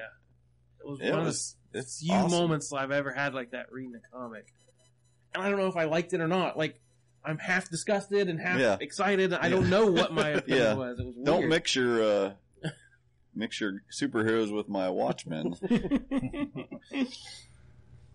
[0.84, 1.56] It was It one was.
[1.74, 2.32] of It's the few awesome.
[2.40, 4.48] moments I've ever had like that reading a comic.
[5.34, 6.58] And I don't know if I liked it or not.
[6.58, 6.82] Like,
[7.24, 8.78] I'm half disgusted and half Yeah.
[8.82, 9.32] excited.
[9.34, 9.50] I Yeah.
[9.50, 10.74] don't know what my opinion Yeah.
[10.74, 11.00] was.
[11.00, 11.26] It was weird.
[11.26, 12.34] Don't mix your uh,
[13.34, 15.56] mix your superheroes with my Watchmen.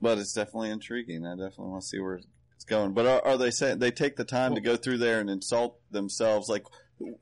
[0.01, 1.27] but it's definitely intriguing.
[1.27, 2.21] I definitely want to see where
[2.55, 2.93] it's going.
[2.93, 5.79] But are, are they saying they take the time to go through there and insult
[5.91, 6.49] themselves?
[6.49, 6.65] Like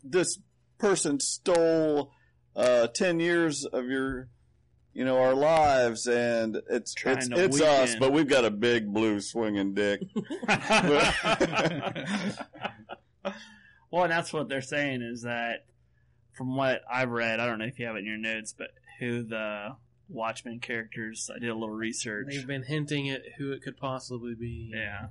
[0.02, 0.38] this
[0.78, 2.12] person stole
[2.56, 4.28] uh, ten years of your,
[4.92, 9.20] you know, our lives, and it's it's, it's us, but we've got a big blue
[9.20, 10.02] swinging dick.
[13.90, 15.66] well, and that's what they're saying is that
[16.34, 18.68] from what I've read, I don't know if you have it in your notes, but
[18.98, 19.76] who the
[20.08, 21.30] Watchmen characters.
[21.34, 22.26] I did a little research.
[22.30, 24.70] They've been hinting at who it could possibly be.
[24.74, 25.06] Yeah,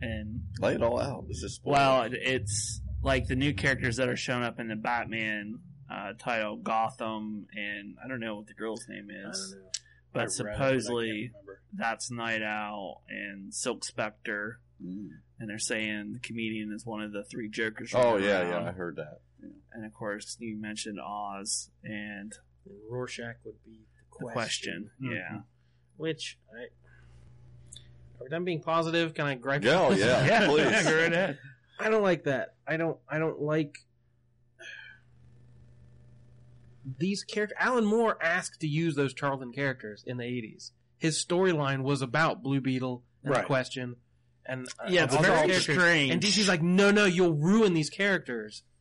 [0.00, 1.24] and Lay it all out.
[1.28, 4.76] It's just Well, it- it's like the new characters that are shown up in the
[4.76, 9.60] Batman uh, title, Gotham, and I don't know what the girl's name I is, don't
[9.62, 9.70] know.
[10.12, 11.32] but I read it, supposedly
[11.74, 15.10] that's Nite Owl and Silk Spectre, Mm.
[15.38, 17.92] and they're saying the comedian is one of the three Jokers.
[17.94, 18.62] Oh yeah, around.
[18.64, 19.20] yeah, I heard that.
[19.40, 19.50] Yeah.
[19.72, 22.32] And of course, you mentioned Oz and
[22.66, 24.90] And Rorschach would be the the question.
[25.00, 25.12] question.
[25.16, 25.40] Yeah,
[25.96, 26.64] Which I.
[28.20, 29.14] Are we done being positive?
[29.14, 29.64] Can I gripe?
[29.64, 30.24] Yeah, oh, yeah.
[30.26, 30.70] yeah, please.
[30.70, 31.38] yeah, go right ahead.
[31.80, 32.54] I don't like that.
[32.66, 32.98] I don't.
[33.08, 33.78] I don't like
[36.98, 37.56] these characters.
[37.60, 40.70] Alan Moore asked to use those Charlton characters in the '80s.
[40.98, 43.96] His storyline was about Blue Beetle and the Question,
[44.46, 46.12] and uh, Yeah, it's all those very strange.
[46.12, 48.71] And DC's like, no, no, you'll ruin these characters, You-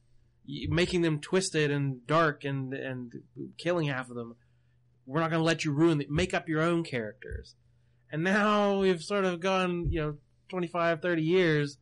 [0.70, 3.14] making them twisted and dark and and
[3.58, 4.36] killing half of them
[5.08, 6.10] we're not going to let you ruin it.
[6.12, 7.56] Make up your own characters.
[8.12, 10.18] And now we've sort of gone, you know,
[10.50, 11.78] 25, 30 years,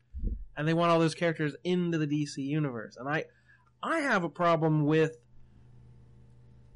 [0.55, 2.95] and they want all those characters into the DC universe.
[2.97, 3.25] And I,
[3.83, 5.17] I have a problem with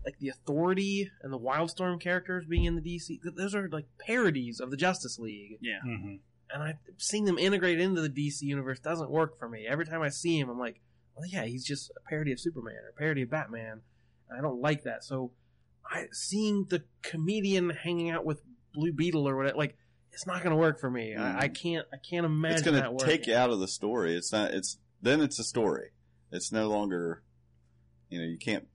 [0.06, 3.20] like the Authority and the Wildstorm characters being in the DC.
[3.36, 5.80] Those are like parodies of the Justice League, Yeah.
[5.88, 6.20] Mhm.
[6.54, 9.66] and I seeing them integrate into the DC universe doesn't work for me.
[9.68, 10.82] Every time I see him, I'm like,
[11.15, 13.82] well, yeah, he's just a parody of Superman or a parody of Batman.
[14.30, 15.04] And I don't like that.
[15.04, 15.32] So,
[15.86, 18.41] I seeing the comedian hanging out with
[18.73, 19.78] Blue Beetle or whatever, like,
[20.13, 21.15] it's not going to work for me.
[21.15, 21.56] I, I mm.
[21.56, 21.88] can't.
[21.91, 24.15] I can't imagine it's going that to take you out of the story.
[24.15, 24.52] It's not.
[24.52, 25.89] It's then it's a story.
[26.32, 27.23] It's no longer.
[28.10, 28.67] You know, you can't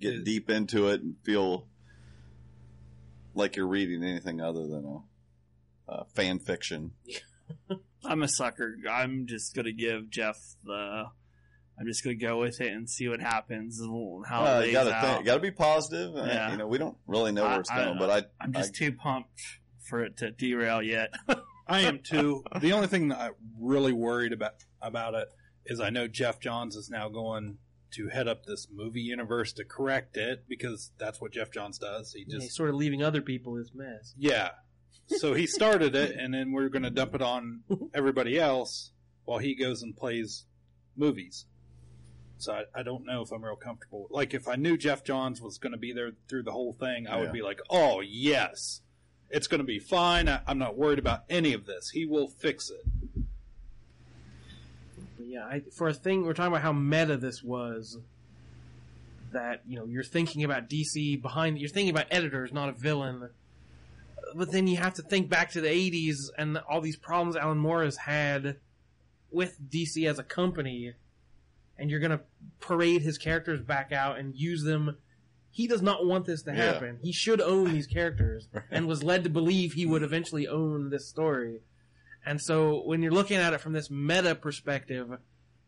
[0.00, 1.66] get It- deep into it and feel
[3.34, 4.84] like you're reading anything other than
[5.88, 6.92] a, a fan fiction.
[8.04, 8.76] I'm a sucker.
[8.88, 11.06] I'm just gonna give Geoff the.
[11.80, 14.66] I'm just gonna go with it and see what happens and how Uh, it you
[14.66, 15.14] lays gotta out.
[15.14, 16.14] think, gotta be positive.
[16.14, 16.50] Uh, Yeah.
[16.52, 18.74] You know, we don't really know I- where it's I- going, but I, I'm just
[18.74, 19.40] too pumped
[19.80, 21.12] for it to derail yet.
[21.66, 22.44] I am too.
[22.60, 25.28] the only thing that I'm really worried about about it
[25.66, 27.58] is I know Geoff Johns is now going
[27.92, 32.12] to head up this movie universe to correct it because that's what Geoff Johns does.
[32.12, 34.14] He just he's sort of leaving other people his mess.
[34.18, 34.50] yeah.
[35.06, 37.62] So he started it, and then we're going to dump it on
[37.94, 38.92] everybody else
[39.24, 40.46] while he goes and plays
[40.96, 41.46] movies.
[42.42, 44.06] So I, I don't know if I'm real comfortable.
[44.10, 47.06] Like if I knew Geoff Johns was going to be there through the whole thing,
[47.06, 47.20] I Yeah.
[47.20, 48.80] would be like, "Oh yes,
[49.28, 50.28] it's going to be fine.
[50.28, 51.90] I, I'm not worried about any of this.
[51.90, 52.82] He will fix it."
[55.16, 57.98] But yeah, I, for a thing, we're talking about how meta this was.
[59.32, 61.58] That you know, you're thinking about DC behind.
[61.58, 63.28] You're thinking about editors, not a villain.
[64.34, 67.58] But then you have to think back to the '80s and all these problems Alan
[67.58, 68.56] Moore has had
[69.30, 70.94] with DC as a company,
[71.80, 72.20] and you're gonna
[72.60, 74.96] parade his characters back out and use them.
[75.50, 76.72] He does not want this to Yeah.
[76.74, 76.98] happen.
[77.02, 81.08] He should own these characters, and was led to believe he would eventually own this
[81.08, 81.60] story.
[82.24, 85.08] And so when you're looking at it from this meta perspective,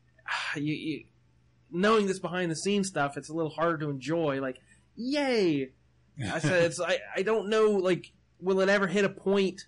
[0.57, 1.05] you, you
[1.71, 4.41] knowing this behind the scenes stuff, it's a little harder to enjoy.
[4.41, 4.59] Like,
[4.95, 5.71] yay!
[6.31, 9.63] I said it's I, I don't know like will it ever hit a point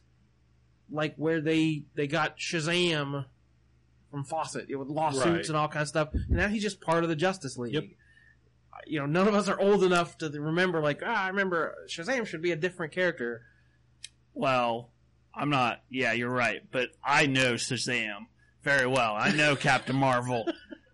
[0.91, 3.25] like where they they got Shazam
[4.15, 5.49] from Fawcett you know, with lawsuits Right.
[5.49, 6.09] and all kind of stuff.
[6.15, 7.75] And now he's just part of the Justice League.
[7.75, 7.85] Yep.
[8.87, 12.27] You know, none of us are old enough to remember like ah, I remember Shazam
[12.27, 13.43] should be a different character.
[14.35, 14.91] well,
[15.35, 15.81] I'm not.
[15.91, 16.63] Yeah, you're right.
[16.71, 18.27] But I know Shazam
[18.63, 19.15] very well.
[19.17, 20.47] I know Captain Marvel.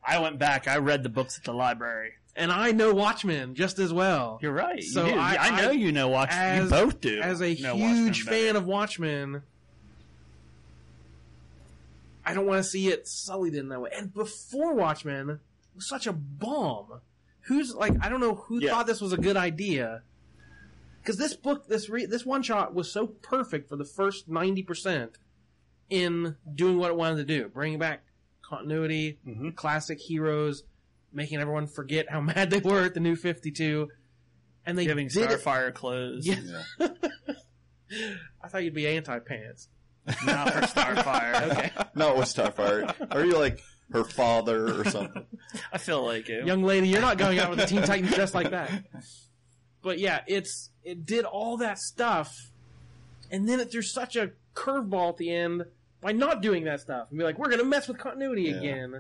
[0.05, 0.67] I went back.
[0.67, 2.13] I read the books at the library.
[2.37, 4.39] And I know Watchmen just as well.
[4.41, 4.83] You're right.
[4.83, 5.15] So you.
[5.15, 6.65] I- I, know I- you know Watchmen.
[6.65, 7.21] you both do.
[7.21, 8.25] as a huge Watchmen better.
[8.25, 9.43] fan of Watchmen,
[12.31, 13.91] I don't want to see it sullied in that way.
[13.97, 15.41] And before Watchmen,
[15.75, 17.01] was such a bomb.
[17.43, 18.71] Who's like I don't know who Yeah.
[18.71, 20.03] thought this was a good idea.
[21.03, 24.63] Because this book, this re- this one shot was so perfect for the first ninety
[24.63, 25.19] percent
[25.89, 28.05] in doing what it wanted to do, bringing back
[28.43, 29.57] continuity, Mhm.
[29.57, 30.63] classic heroes,
[31.13, 33.89] making everyone forget how mad they were at the new Fifty Two,
[34.67, 36.27] and they giving did it Starfire clothes.
[36.27, 36.63] Yeah.
[36.79, 36.89] yeah.
[38.43, 39.69] I thought you'd be anti pants.
[40.25, 41.51] Not for Starfire.
[41.53, 41.71] Okay.
[41.95, 42.95] Not with Starfire.
[43.15, 43.61] Are you like
[43.93, 45.27] her father or something?
[45.73, 46.47] I feel like it.
[46.47, 48.71] Young lady, you're not going out with the Teen Titans dressed like that.
[49.83, 52.33] But yeah, it's it did all that stuff,
[53.31, 55.65] and then it threw such a curveball at the end
[56.01, 58.57] by not doing that stuff and be like, we're gonna mess with continuity Yeah.
[58.57, 58.91] again.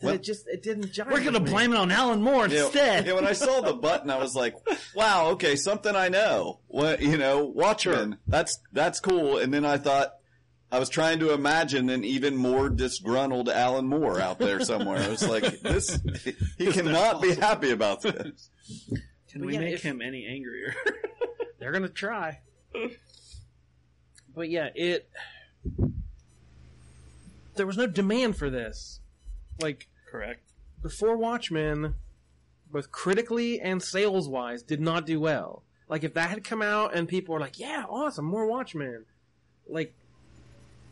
[0.00, 1.10] That Well- it just it didn't jive.
[1.10, 1.50] We're gonna me.
[1.50, 3.06] blame it on Alan Moore Yeah, instead.
[3.06, 4.54] yeah, when I saw the button, I was like,
[4.94, 8.16] "Wow, okay, something I know." What you know, Watchmen.
[8.26, 9.38] That's that's cool.
[9.38, 10.14] And then I thought
[10.72, 14.98] I was trying to imagine an even more disgruntled Alan Moore out there somewhere.
[14.98, 15.98] I was like, "This,
[16.58, 18.50] he cannot be happy about this."
[19.30, 20.74] Can But we yeah, make if- him any angrier?
[21.58, 22.40] They're gonna try.
[24.34, 25.08] but yeah, it.
[27.56, 29.00] There was no demand for this.
[29.60, 30.40] Like Correct.
[30.82, 31.94] before Watchmen,
[32.70, 35.62] both critically and sales wise, did not do well.
[35.88, 39.04] Like if that had come out and people were like, "Yeah, awesome, more Watchmen,"
[39.68, 39.94] like,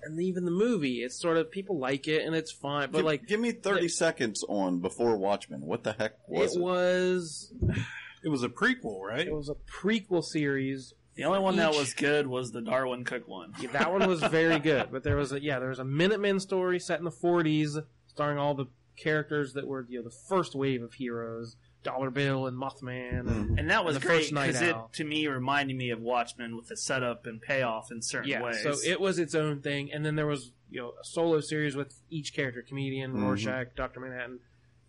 [0.02, 3.04] and even the movie, it's sort of people like it and it's fine, but give,
[3.06, 5.62] like give me thirty seconds on before Watchmen.
[5.62, 6.62] What the heck was it it?
[6.62, 7.52] was,
[8.24, 9.26] It was a prequel, right?
[9.26, 10.92] it was a prequel series.
[11.14, 13.52] The only one that was good was the Darwyn Cooke one.
[13.60, 16.40] Yeah, that one was very good, but there was a yeah, there was a Minutemen
[16.40, 20.54] story set in the '40s, starring all the characters that were you know the first
[20.54, 24.48] wave of heroes, Dollar Bill and Mothman, and And that was The great first Night
[24.48, 24.90] because it, Owl.
[24.94, 28.62] to me, reminded me of Watchmen with the setup and payoff in certain yeah, ways.
[28.62, 29.92] so it was its own thing.
[29.92, 33.22] And then there was you know a solo series with each character, comedian, Mhm.
[33.22, 34.40] Rorschach, Doctor Manhattan.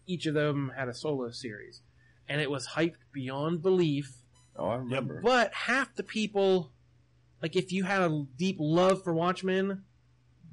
[0.08, 1.82] Each of them had a solo series,
[2.28, 4.17] and it was hyped beyond belief.
[4.56, 5.21] Oh, I remember.
[5.21, 6.73] But half the people,
[7.41, 9.84] like if you had a deep love for Watchmen,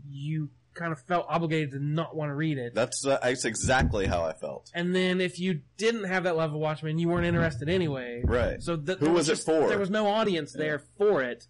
[0.09, 2.75] you kind of felt obligated to not want to read it.
[2.75, 4.71] That's uh, that's exactly how I felt.
[4.75, 8.23] and then if you didn't have that love of Watchmen, you weren't interested anyway.
[8.25, 8.62] Right.
[8.62, 9.69] So th- Who there was it just- for?
[9.69, 11.47] There was no audience there for it.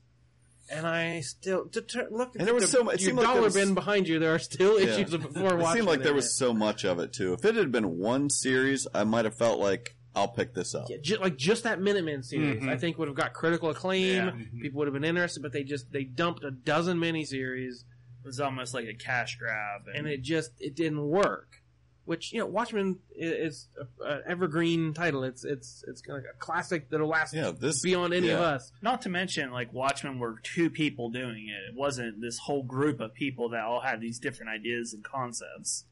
[0.69, 2.31] And I still to, to, look.
[2.31, 3.75] At And there was the, so much- it your seemed like there dollar was- bin
[3.75, 4.19] behind you.
[4.19, 4.89] There are still Yeah.
[4.97, 5.75] issues of before It Watchmen.
[5.75, 6.31] seemed like there was it.
[6.31, 7.35] so much of it too.
[7.35, 10.87] If it had been one series, I might have felt like I'll pick this up.
[10.89, 12.69] Yeah, ju- like just that Minutemen series, Mhm.
[12.71, 14.17] I think would have got critical acclaim.
[14.17, 14.33] Yeah.
[14.63, 17.85] People would have been interested, but they just they dumped a dozen miniseries, It
[18.27, 21.63] was almost like a cash grab, and, and it just it didn't work.
[22.05, 23.67] Which you know, Watchmen is
[24.05, 25.25] an evergreen title.
[25.25, 28.71] It's it's it's like a classic that'll last Yeah, this beyond any of us.
[28.83, 31.71] not to mention like Watchmen were two people doing it.
[31.71, 35.85] It wasn't this whole group of people that all had these different ideas and concepts.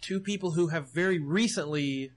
[0.00, 2.12] Two people who have very recently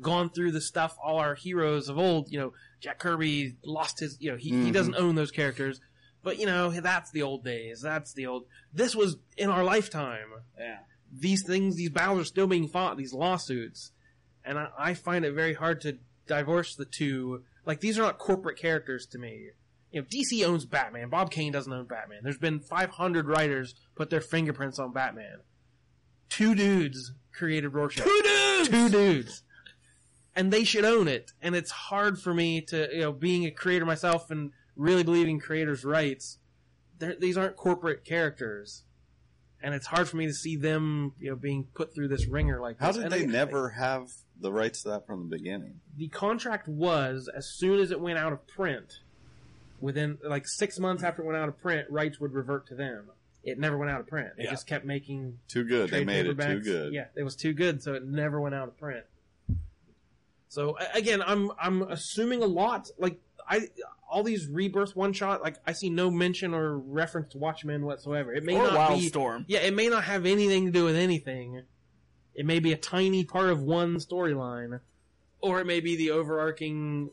[0.00, 2.30] gone through the stuff all our heroes of old.
[2.30, 4.18] You know, Jack Kirby lost his.
[4.20, 4.72] You know, he, he Mhm.
[4.74, 5.80] doesn't own those characters.
[6.22, 7.80] But you know, that's the old days.
[7.80, 8.44] That's the old.
[8.72, 10.28] This was in our lifetime.
[10.58, 10.78] Yeah.
[11.12, 13.92] these things, these battles are still being fought, these lawsuits,
[14.44, 17.44] and I, I find it very hard to divorce the two.
[17.64, 19.50] Like these are not corporate characters to me.
[19.90, 21.08] You know, DC owns Batman.
[21.08, 22.20] Bob Kane doesn't own Batman.
[22.22, 25.38] There's been 500 writers put their fingerprints on Batman.
[26.28, 28.04] Two dudes created Rorschach.
[28.04, 28.68] Two dudes.
[28.68, 29.42] Two dudes.
[30.36, 31.32] And they should own it.
[31.40, 35.38] And it's hard for me to, you know, being a creator myself and really believing
[35.38, 36.38] creators' rights.
[36.98, 38.84] These aren't corporate characters
[39.60, 42.60] and it's hard for me to see them, you know, being put through this ringer
[42.60, 42.96] like How this.
[42.96, 44.10] did And they I- never have
[44.40, 45.80] the rights to that from the beginning?
[45.96, 49.00] The contract was as soon as it went out of print,
[49.80, 53.10] within like six months after it went out of print, rights would revert to them.
[53.44, 54.30] It never went out of print.
[54.38, 54.50] It Yeah.
[54.50, 55.90] just kept making Too good.
[55.90, 56.92] They made it too good.
[56.92, 59.04] Yeah, it was too good, so it never went out of print.
[60.48, 62.90] So again, I'm I'm assuming a lot.
[62.98, 63.68] Like I,
[64.10, 68.32] all these rebirth one shot, like I see no mention or reference to Watchmen whatsoever.
[68.32, 69.44] It may or not be Wildstorm.
[69.48, 71.62] yeah, it may not have anything to do with anything.
[72.34, 74.80] It may be a tiny part of one storyline,
[75.40, 77.10] or it may be the overarching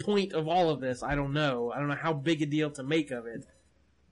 [0.00, 1.02] point of all of this.
[1.02, 1.70] I don't know.
[1.70, 3.44] I don't know how big a deal to make of it.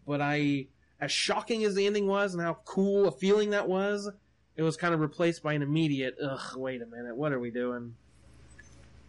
[0.06, 0.66] But I,
[1.00, 4.10] as shocking as the ending was and how cool a feeling that was,
[4.56, 7.50] it was kind of replaced by an immediate, ugh, wait a minute, what are we
[7.50, 7.94] doing?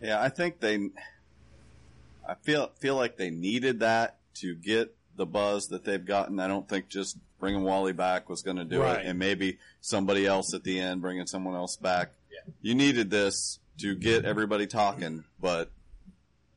[0.01, 0.89] Yeah, I think they.
[2.27, 6.39] I feel feel like they needed that to get the buzz that they've gotten.
[6.39, 8.99] I don't think just bringing Wally back was going to do Right.
[8.99, 12.11] it, and maybe somebody else at the end bringing someone else back.
[12.61, 15.69] You needed this to get everybody talking, but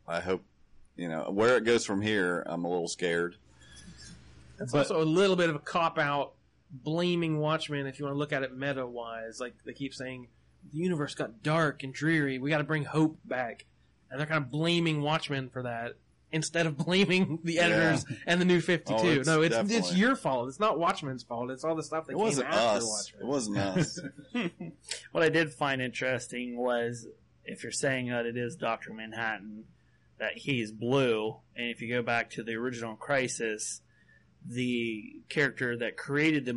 [0.06, 0.42] I hope
[0.96, 2.42] you know where it goes from here.
[2.46, 3.36] I'm a little scared.
[4.60, 6.34] It's But- also a little bit of a cop out
[6.70, 9.40] blaming Watchmen if you want to look at it meta wise.
[9.40, 10.28] Like they keep saying
[10.72, 12.38] the universe got dark and dreary.
[12.38, 13.64] We got to bring hope back,
[14.10, 15.94] and they're kind of blaming Watchmen for that
[16.32, 19.08] instead of blaming the editors and the New Fifty Two.
[19.08, 20.48] Oh, it's no, it's it's your fault.
[20.48, 21.50] It's not Watchmen's fault.
[21.50, 23.12] It's all the stuff that It came wasn't after us.
[23.14, 23.22] Watchmen.
[23.22, 24.00] It wasn't us.
[25.12, 27.06] What I did find interesting was
[27.44, 29.64] if you're saying that it is Doctor Manhattan,
[30.18, 33.80] that he's blue, and if you go back to the original Crisis,
[34.44, 36.52] the character that created the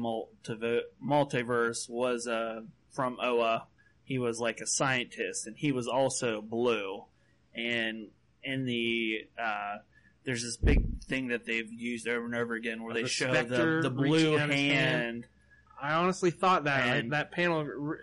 [1.03, 3.67] multiverse was uh, from Oa.
[4.03, 7.03] He was like a scientist, and he was also blue.
[7.57, 8.07] And
[8.43, 9.77] in the uh,
[10.23, 13.07] there's this big thing that they've used over and over again where Of they the
[13.09, 14.51] show the, the blue hand.
[14.51, 15.27] hand.
[15.81, 17.97] I honestly thought that And- that panel re-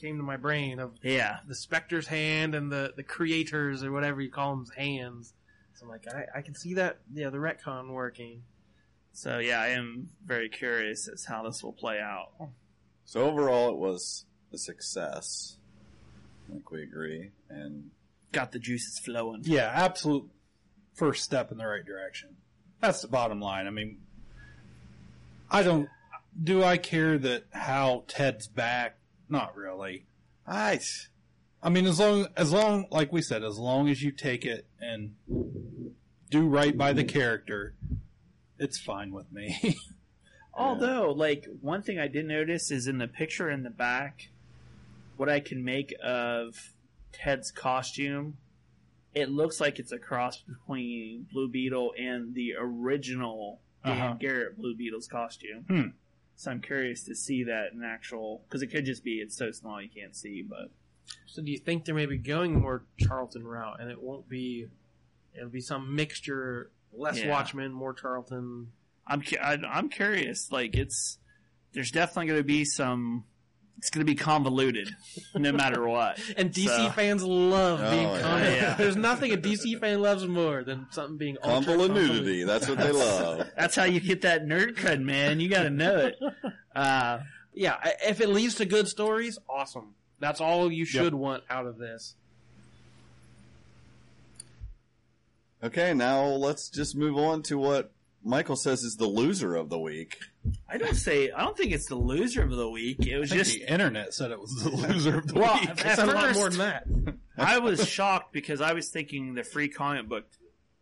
[0.00, 4.20] came to my brain of Yeah, the Spectre's hand and the the creators or whatever
[4.20, 5.34] you call them's hands.
[5.74, 6.98] So I'm like, I, I can see that.
[7.12, 8.42] Yeah, the retcon working.
[9.12, 12.30] So yeah, I am very curious as how this will play out.
[13.04, 15.56] So overall, it was a success.
[16.48, 17.30] I think we agree.
[17.50, 17.90] And
[18.32, 19.42] Got the juices flowing.
[19.44, 20.28] Yeah, absolute
[20.94, 22.36] first step in the right direction.
[22.80, 23.66] That's the bottom line.
[23.66, 23.98] I mean,
[25.50, 25.88] I don't.
[26.42, 28.98] Do I care that how Ted's back?
[29.28, 30.06] Not really.
[30.46, 30.80] I,
[31.62, 34.66] I mean, as long as long like we said, as long as you take it
[34.80, 35.14] and
[36.30, 37.74] do right by the character,
[38.58, 39.76] it's fine with me.
[40.54, 44.28] Although, like one thing I did notice is in the picture in the back,
[45.16, 46.72] what I can make of
[47.12, 48.36] Ted's costume,
[49.14, 54.14] it looks like it's a cross between Blue Beetle and the original Dan Uh-huh.
[54.14, 55.64] Garrett Blue Beetle's costume.
[55.68, 55.82] Hmm.
[56.36, 59.50] So I'm curious to see that in actual because it could just be it's so
[59.50, 60.70] small you can't see, but
[61.26, 64.66] So do you think they're maybe going more Charlton route, and it won't be?
[65.34, 67.30] It'll be some mixture, less Yeah.
[67.30, 68.68] Watchmen, more Charlton.
[69.06, 70.50] I'm cu- I'm curious.
[70.52, 71.18] Like it's
[71.72, 73.24] there's definitely going to be some
[73.78, 74.94] it's going to be convoluted,
[75.34, 76.20] no matter what.
[76.36, 78.20] And DC So- fans love Oh, being yeah.
[78.20, 78.62] convoluted.
[78.62, 78.74] Yeah.
[78.74, 82.06] There's nothing a DC fan loves more than something being ultra Convoluted.
[82.08, 82.48] convoluted.
[82.48, 83.50] That's what they love.
[83.56, 85.40] That's how you get that nerd cred, man.
[85.40, 86.16] You got to know it.
[86.76, 87.20] Uh,
[87.54, 89.94] Yeah, if it leads to good stories, awesome.
[90.20, 92.14] That's all you should want out of this.
[95.62, 97.92] Okay, now let's just move on to what
[98.24, 100.18] Michael says is the loser of the week.
[100.68, 101.30] I don't say.
[101.30, 103.06] I don't think it's the loser of the week.
[103.06, 103.52] It was just.
[103.54, 105.68] the internet said it was the loser of the Well, week.
[105.70, 106.86] at It's a lot more than that.
[107.38, 110.24] I was shocked because I was thinking the free comic book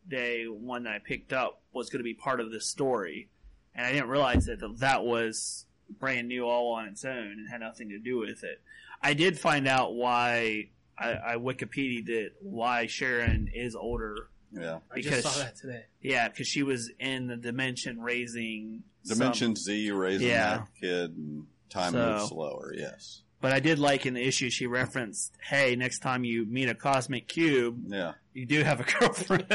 [0.08, 3.28] day one that I picked up was going to be part of this story,
[3.74, 5.66] and I didn't realize that that was
[5.98, 8.60] brand new all on its own and had nothing to do with it.
[9.02, 14.28] I did find out why I, I Wikipedia'd it why Sharon is older.
[14.52, 14.78] Yeah.
[14.90, 15.84] I Because- just saw that today.
[16.00, 20.58] Yeah, because she was in the dimension raising some- Dimension Z raising Yeah.
[20.58, 23.22] that kid and time So- moves slower, yes.
[23.40, 26.74] But I did like in the issue she referenced, "Hey, next time you meet a
[26.74, 28.12] cosmic cube, Yeah.
[28.34, 29.46] you do have a girlfriend."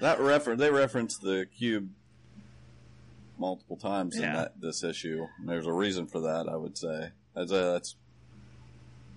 [0.00, 1.88] That reference they reference the cube
[3.38, 5.26] multiple times in that this issue.
[5.38, 7.10] And There's a reason for that, I would say.
[7.34, 7.96] That's, uh, that's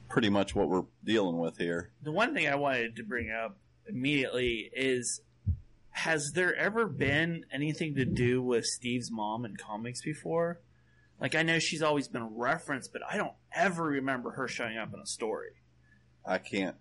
[0.10, 1.92] pretty much what we're dealing with here.
[2.04, 3.58] The one thing I wanted to bring up
[3.90, 5.22] immediately is
[5.92, 10.60] has there ever been anything to do with Steve's mom in comics before?
[11.20, 14.94] Like I know she's always been referenced, but I don't ever remember her showing up
[14.94, 15.54] in a story.
[16.24, 16.76] I can't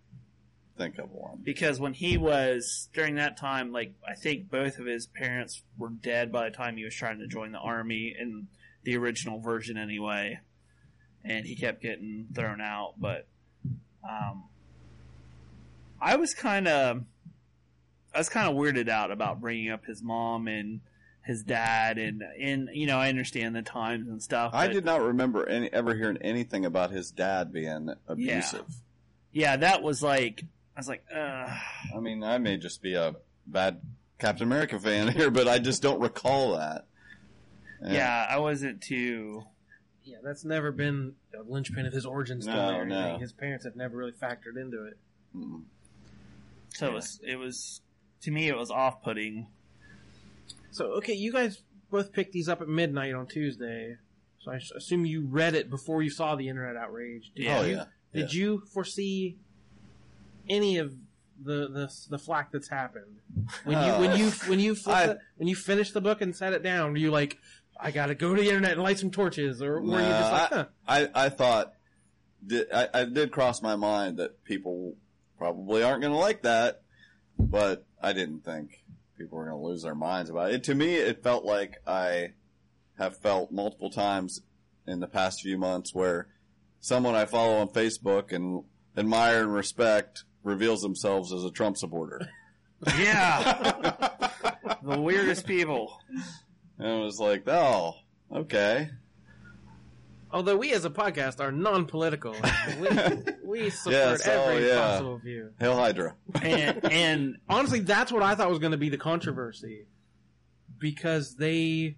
[0.76, 1.38] think of one.
[1.42, 5.88] Because when he was during that time, like I think both of his parents were
[5.88, 8.48] dead by the time he was trying to join the army in
[8.84, 10.40] the original version anyway.
[11.24, 13.26] And he kept getting thrown out, but
[14.08, 14.44] um
[16.00, 17.02] I was kind of
[18.14, 20.80] I was kind of weirded out about bringing up his mom and
[21.24, 24.52] his dad and and you know I understand the times and stuff.
[24.54, 28.64] I did not remember any ever hearing anything about his dad being abusive.
[29.32, 30.42] Yeah, that was like
[30.76, 31.48] I was like, uh
[31.94, 33.16] I mean, I may just be a
[33.46, 33.80] bad
[34.18, 36.86] Captain America fan here, but I just don't recall that.
[37.84, 39.42] yeah, I wasn't too
[40.04, 42.88] Yeah, that's never been a linchpin of his origin story No, or anything.
[43.14, 43.18] no.
[43.18, 44.96] His parents have never really factored into it.
[45.36, 45.62] Mm.
[46.76, 47.80] So it was it was
[48.22, 49.46] to me it was off putting.
[50.70, 53.96] So, okay, you guys both picked these up at midnight on Tuesday.
[54.40, 57.32] So I assume you read it before you saw the internet outrage.
[57.34, 57.58] Did Yeah.
[57.58, 57.84] Oh you, yeah.
[58.12, 59.38] Did you foresee
[60.48, 60.94] any of
[61.42, 63.20] the the, the flack that's happened
[63.64, 66.52] when you when you when you I- it, when you finished the book and set
[66.52, 66.92] it down?
[66.92, 67.38] Were you like,
[67.80, 70.32] I got to go to the internet and light some torches, or were you just
[70.32, 70.64] like, huh?
[70.86, 71.72] I, I thought
[72.46, 74.94] did, I, I did cross my mind that people
[75.38, 76.82] probably aren't going to like that,
[77.38, 78.84] but I didn't think
[79.18, 80.64] people were going to lose their minds about it.
[80.64, 82.32] To me, it felt like I
[82.98, 84.42] have felt multiple times
[84.86, 86.28] in the past few months where
[86.80, 88.64] someone I follow on Facebook and
[88.96, 92.28] admire and respect reveals themselves as a Trump supporter.
[92.98, 94.28] Yeah,
[94.82, 95.98] the weirdest people.
[96.78, 97.94] And it was like, oh,
[98.30, 98.90] okay.
[100.36, 102.36] Although we as a podcast are non-political,
[102.78, 102.88] we,
[103.42, 104.80] we support Yes, oh, every yeah.
[104.80, 105.50] possible view.
[105.58, 106.14] Hail Hydra.
[106.42, 109.86] And and honestly, that's what I thought was going to be the controversy
[110.78, 111.96] because they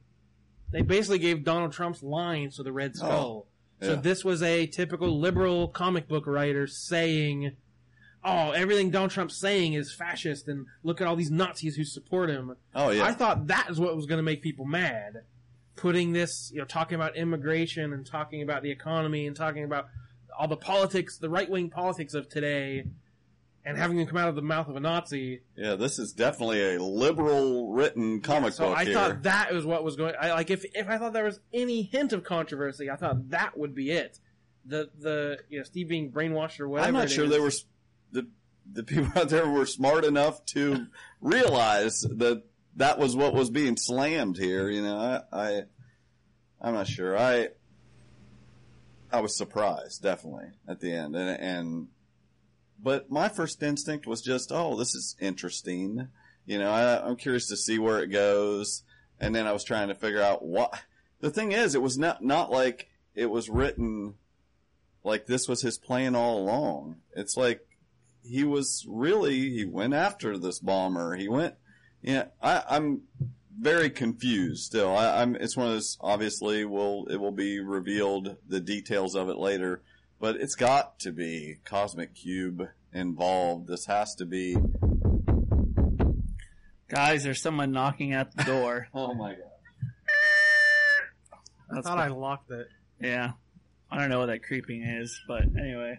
[0.70, 3.46] they basically gave Donald Trump's lines to the Red oh, Skull.
[3.82, 3.96] So yeah.
[3.96, 7.56] this was a typical liberal comic book writer saying,
[8.24, 12.30] "Oh, everything Donald Trump's saying is fascist, and look at all these Nazis who support
[12.30, 13.04] him." Oh, yeah.
[13.04, 15.24] I thought that is what was going to make people mad.
[15.80, 19.86] Putting this, you know, talking about immigration and talking about the economy and talking about
[20.38, 22.84] all the politics, the right wing politics of today,
[23.64, 25.42] and having them come out of the mouth of a Nazi.
[25.56, 28.94] Yeah, this is definitely a liberal written comic so book I here.
[28.94, 30.14] thought that was what was going.
[30.20, 33.58] I like if if I thought there was any hint of controversy, I thought that
[33.58, 34.18] would be it.
[34.64, 36.88] The the you know Steve being brainwashed or whatever.
[36.88, 37.30] I'm not sure is.
[37.30, 37.52] they were
[38.12, 38.26] the
[38.70, 40.86] the people out there were smart enough to
[41.20, 42.42] realize that
[42.78, 44.70] that was what was being slammed here.
[44.70, 45.62] You know, I, I
[46.60, 47.18] I'm not sure.
[47.18, 47.48] I
[49.12, 51.88] I was surprised definitely at the end, and and
[52.80, 56.08] but my first instinct was just, oh, this is interesting.
[56.46, 58.84] You know, I, I'm curious to see where it goes,
[59.20, 60.80] and then I was trying to figure out what.
[61.20, 64.14] The thing is, it was not not like it was written
[65.02, 66.96] like this was his plan all along.
[67.16, 67.66] It's like
[68.22, 71.16] he was really he went after this bomber.
[71.16, 71.54] He went.
[72.02, 73.02] Yeah, I, I'm
[73.58, 74.96] very confused still.
[74.96, 75.34] I, I'm.
[75.36, 75.98] It's one of those.
[76.00, 79.82] Obviously, will it will be revealed the details of it later,
[80.20, 83.66] but it's got to be Cosmic Cube involved.
[83.66, 84.56] This has to be.
[86.88, 88.88] guys, there's someone knocking at the door.
[88.94, 89.42] Oh my god!
[91.70, 92.68] I That's thought I locked it.
[93.00, 93.32] Yeah,
[93.90, 95.98] I don't know what that creeping is, but anyway.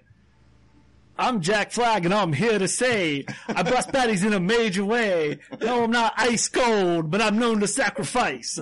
[1.20, 5.39] I'm Jack Flag, and I'm here to say I bust baddies in a major way.
[5.59, 8.57] No, I'm not ice cold, but I'm known to sacrifice.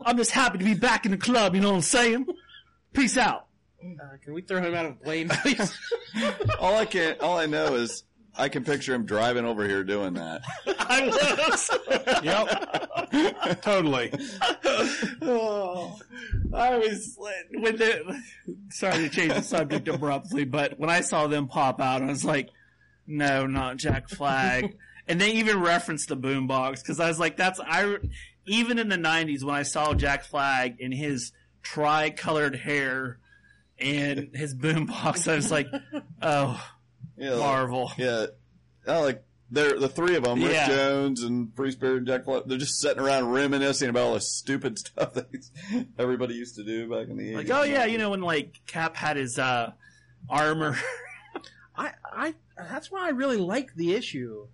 [0.00, 1.54] I'm just happy to be back in the club.
[1.54, 2.26] You know what I'm saying?
[2.94, 3.48] Peace out.
[3.84, 5.78] Uh, can we throw him out of Blade, please?
[6.58, 8.02] All I can, all I know is
[8.40, 10.42] I can picture him driving over here doing that.
[10.66, 11.70] I was.
[12.24, 13.62] Yep.
[13.62, 14.12] totally.
[15.22, 15.98] Oh,
[16.54, 18.22] I was when the
[18.70, 22.24] sorry to change the subject abruptly, but when I saw them pop out, I was
[22.24, 22.48] like,
[23.06, 24.76] "No, not Jack Flag."
[25.06, 27.96] and they even referenced the boombox because I was like, "That's I."
[28.46, 31.32] Even in the '90s, when I saw Jack Flag in his
[31.62, 33.18] tri-colored hair
[33.78, 35.66] and his boombox, I was like,
[36.22, 36.60] "Oh,
[37.20, 38.26] Yeah, like- Marvel." Yeah,
[38.86, 40.68] oh, like they're the three of them, Rick Yeah.
[40.68, 42.24] Jones and Free Spirit and Jack.
[42.24, 45.26] Fla- They're just sitting around reminiscing about all the stupid stuff that
[45.98, 47.36] everybody used to do back in the 80s.
[47.36, 49.72] Like, oh yeah, you know when like Cap had his uh
[50.28, 50.76] armor.
[51.76, 54.46] I, I, that's why I really like the issue.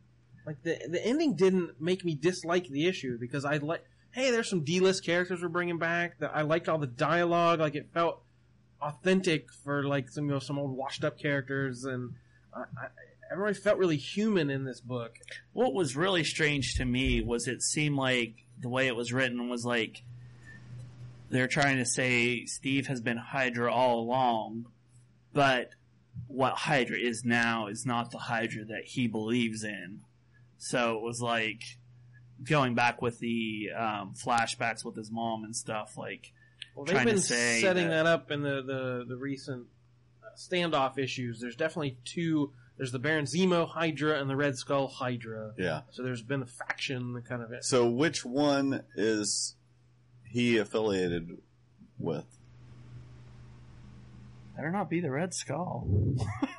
[0.46, 3.84] Like the the ending didn't make me dislike the issue because I like.
[4.12, 6.20] Hey, there's some D-list characters we're bringing back.
[6.20, 7.58] That I liked all the dialogue.
[7.60, 8.22] Like it felt
[8.80, 12.14] authentic for like some you know some old washed up characters, and
[12.56, 12.86] I,
[13.30, 15.18] everybody felt really human in this book.
[15.52, 19.48] what was really strange to me was it seemed like the way it was written
[19.48, 20.02] was like
[21.28, 24.66] they're trying to say Steve has been Hydra all along,
[25.32, 25.70] but
[26.28, 30.00] what Hydra is now is not the Hydra that he believes in.
[30.58, 31.62] So it was like
[32.42, 35.96] going back with the um, flashbacks with his mom and stuff.
[35.96, 36.32] Like,
[36.74, 39.66] Well, they've been setting that- that, up in the, the, the recent
[40.36, 41.40] standoff issues.
[41.40, 42.52] There's definitely two.
[42.76, 45.52] There's the Baron Zemo Hydra and the Red Skull Hydra.
[45.58, 45.82] yeah.
[45.92, 47.50] So there's been a faction kind of.
[47.64, 49.54] So which one is
[50.24, 51.38] he affiliated
[51.98, 52.24] with?
[54.56, 55.86] better not be the Red Skull.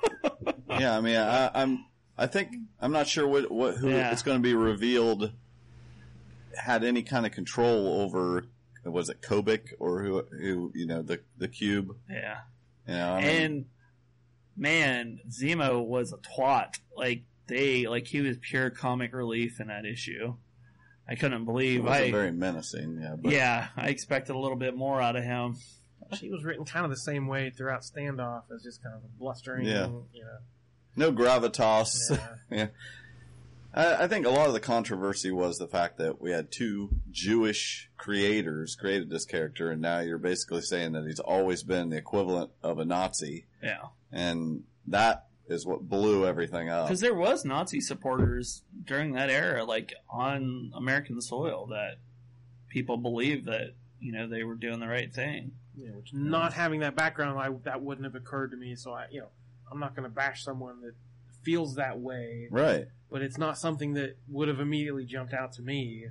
[0.70, 1.86] yeah, I mean, I, I'm.
[2.18, 2.50] I think
[2.80, 4.12] I'm not sure what what who Yeah.
[4.12, 5.32] it's going to be revealed
[6.56, 8.46] had any kind of control over.
[8.84, 10.22] Was it Kobik or who?
[10.32, 11.96] Who you know the the cube?
[12.10, 12.38] Yeah.
[12.88, 13.66] You know, I mean, and
[14.56, 16.80] man, Zemo was a twat.
[16.96, 20.36] Like they, like he was pure comic relief in that issue.
[21.10, 21.84] I couldn't he believe.
[21.84, 23.00] wasn't I very menacing.
[23.02, 25.58] Yeah, but yeah, I expected a little bit more out of him.
[26.18, 29.08] She was written kind of the same way throughout standoff as just kind of a
[29.20, 29.66] blustering.
[29.66, 29.88] Yeah.
[30.14, 30.38] You know.
[30.96, 32.20] no gravitas.
[32.50, 32.68] Yeah.
[33.78, 36.90] I, I think a lot of the controversy was the fact that we had two
[37.12, 41.98] Jewish creators created this character, and now you're basically saying that he's always been the
[41.98, 46.88] equivalent of a Nazi, Yeah, and that is what blew everything up.
[46.88, 51.96] because there was Nazi supporters during that era, like on American soil, that
[52.70, 55.52] people believed that you know they were doing the right thing.
[55.76, 58.76] Yeah, which not having that background, I, that wouldn't have occurred to me.
[58.76, 59.28] So I, you know,
[59.72, 60.94] I'm not going to bash someone that
[61.44, 62.88] feels that way, Right.
[63.12, 66.08] But it's not something that would have immediately jumped out to me.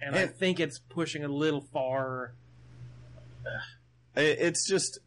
[0.00, 2.34] And I think it's pushing a little far.
[4.14, 4.98] It's just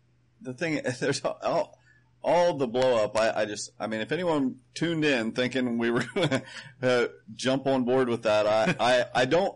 [0.41, 0.81] the thing.
[0.99, 1.79] There's all,
[2.23, 3.17] all the blow up.
[3.17, 6.43] I, I just, I mean, if anyone tuned in thinking we were going to
[6.81, 9.55] uh, jump on board with that, I, I, I don't,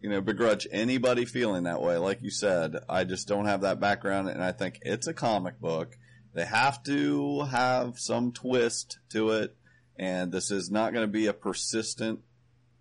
[0.00, 1.96] you know, begrudge anybody feeling that way.
[1.96, 5.60] Like you said, I just don't have that background, and I think it's a comic
[5.60, 5.96] book.
[6.34, 9.56] They have to have some twist to it,
[9.98, 12.20] and this is not going to be a persistent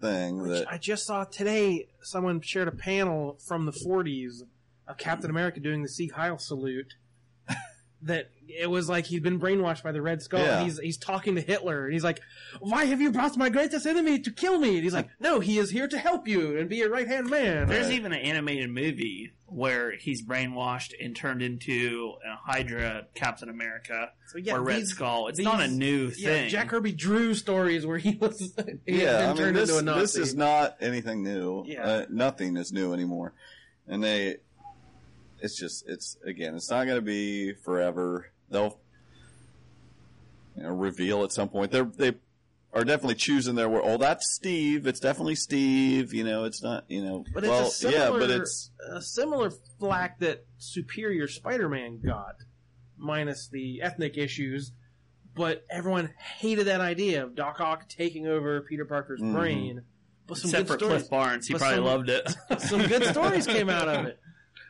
[0.02, 0.42] thing.
[0.42, 1.88] Which That I just saw today.
[2.02, 4.44] Someone shared a panel from the 40s
[4.88, 6.96] of Captain America doing the Sieg Heil salute.
[8.02, 10.42] that it was like he'd been brainwashed by the Red Skull.
[10.42, 10.64] Yeah.
[10.64, 12.20] He's he's talking to Hitler, and he's like,
[12.60, 15.58] "Why have you brought my greatest enemy to kill me?" And he's like, "No, he
[15.58, 17.96] is here to help you and be your right hand man." There's Right.
[17.96, 24.38] even an animated movie where he's brainwashed and turned into a Hydra Captain America So
[24.40, 25.28] yeah, or Red these- Skull.
[25.28, 26.50] It's these- not a new Yeah, thing.
[26.50, 28.40] Jack Kirby drew stories where he was
[28.86, 30.02] he yeah, I mean, turned this, into a Nazi.
[30.02, 31.64] this is not anything new.
[31.68, 31.86] Yeah.
[31.86, 33.34] Uh, nothing is new anymore.
[33.88, 34.38] And they,
[35.40, 38.32] it's just, it's, again, it's not going to be forever.
[38.50, 38.78] They'll,
[40.56, 41.72] you know, reveal at some point.
[41.72, 42.14] They're, they
[42.74, 43.84] are definitely choosing their word.
[43.86, 44.88] Oh, that's Steve.
[44.88, 46.14] It's definitely Steve.
[46.14, 49.02] You know, it's not, you know, But well, it's a similar, yeah, but it's, a
[49.02, 52.36] similar flack that Superior Spider-Man got,
[52.98, 54.72] minus the ethnic issues.
[55.36, 59.34] But everyone hated that idea of Doc Ock taking over Peter Parker's Mhm.
[59.34, 59.82] brain.
[60.28, 62.36] But some Except for stories, Cliff Barnes, he But probably some- loved it.
[62.60, 64.20] some good stories came out of it.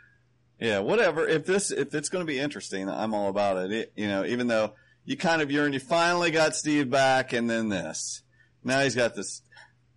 [0.59, 1.27] yeah, whatever.
[1.27, 3.71] If this, if it's going to be interesting, I'm all about it.
[3.71, 3.93] it.
[3.95, 4.73] You know, even though
[5.05, 8.21] you kind of yearn, you finally got Steve back and then this.
[8.63, 9.41] Now he's got this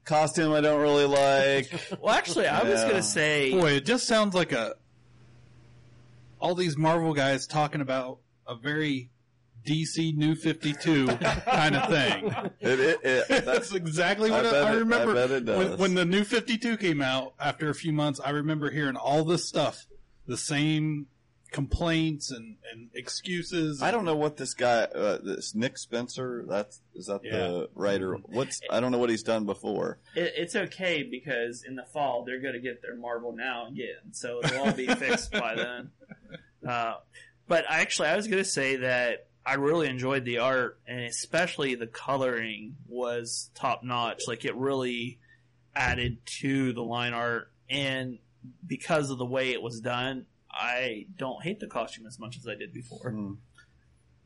[0.04, 1.70] costume I don't really like.
[2.00, 4.74] well, actually, I was going to say, Boy, it just sounds like a
[6.40, 9.10] all these Marvel guys talking about a very
[9.66, 12.34] DC New Fifty Two kind of thing.
[12.60, 15.14] It, it, it, That's exactly what I I, bet I it- I remember.
[15.14, 15.58] bet it does.
[15.70, 18.96] When, when the New Fifty Two came out after a few months, I remember hearing
[18.96, 19.86] all this stuff,
[20.26, 21.06] the same
[21.50, 23.82] complaints and, and excuses.
[23.82, 26.44] I don't know what this guy, uh, this Nick Spencer.
[26.48, 28.14] That's is that the writer?
[28.14, 29.98] What's I don't know what he's done before.
[30.14, 34.12] It, it's okay because in the fall they're going to get their Marvel Now again,
[34.12, 35.90] so it'll all be fixed by then.
[36.66, 36.94] Uh,
[37.48, 41.76] but actually, I was going to say that I really enjoyed the art, and especially
[41.76, 44.22] the coloring was top notch.
[44.26, 45.20] Like it really
[45.74, 48.18] added to the line art, and
[48.66, 50.26] because of the way it was done,
[50.58, 53.10] I don't hate the costume as much as I did before.
[53.10, 53.32] Hmm.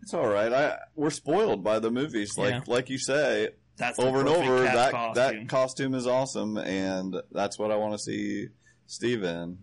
[0.03, 0.53] It's all right.
[0.53, 2.61] I we're spoiled by the movies, like Yeah.
[2.66, 4.62] like you say That's over and over.
[4.62, 5.14] That costume.
[5.14, 8.49] that costume is awesome, and that's what I want to see
[8.87, 9.59] Steve in.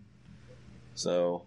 [0.94, 1.46] So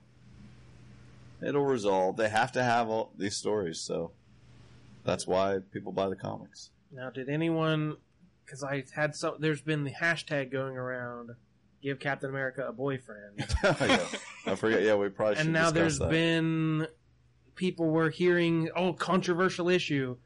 [1.46, 2.18] it'll resolve.
[2.18, 4.12] They have to have all these stories, so
[5.06, 6.70] that's why people buy the comics.
[6.92, 7.96] Now, did anyone?
[8.46, 9.36] Because I had some.
[9.40, 11.32] There's been the hashtag going around.
[11.82, 13.40] Give Captain America a boyfriend.
[14.52, 14.84] I forget.
[14.84, 16.10] Yeah, we probably should and now there's that.
[16.10, 16.88] been
[17.56, 20.18] people were hearing oh controversial issue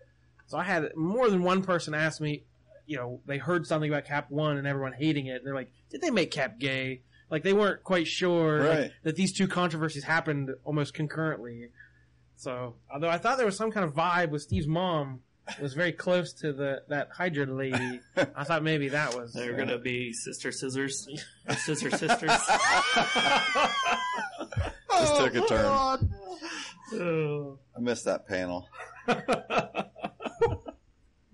[0.46, 2.44] so i had more than one person ask me
[2.86, 5.72] you know they heard something about cap one and everyone hating it and they're like
[5.90, 10.04] did they make cap gay like they weren't quite sure like, that these two controversies
[10.04, 11.70] happened almost concurrently
[12.36, 15.22] so although i thought there was some kind of vibe with steve's mom
[15.62, 18.00] was very close to the that hydra lady
[18.36, 21.08] i thought maybe that was They're going to be sister scissors,
[21.48, 22.32] or scissor sisters.
[24.92, 26.14] Just took a turn.
[26.94, 27.60] Oh.
[27.76, 28.68] I missed that panel.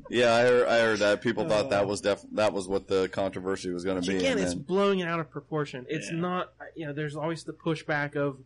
[0.09, 3.07] yeah, I heard, I heard that people thought that was def- that was what the
[3.09, 4.17] controversy was going to be.
[4.17, 5.85] again, and it's then- blowing it out of proportion.
[5.89, 6.17] It's Yeah.
[6.19, 8.37] not, you know, there's always the pushback of,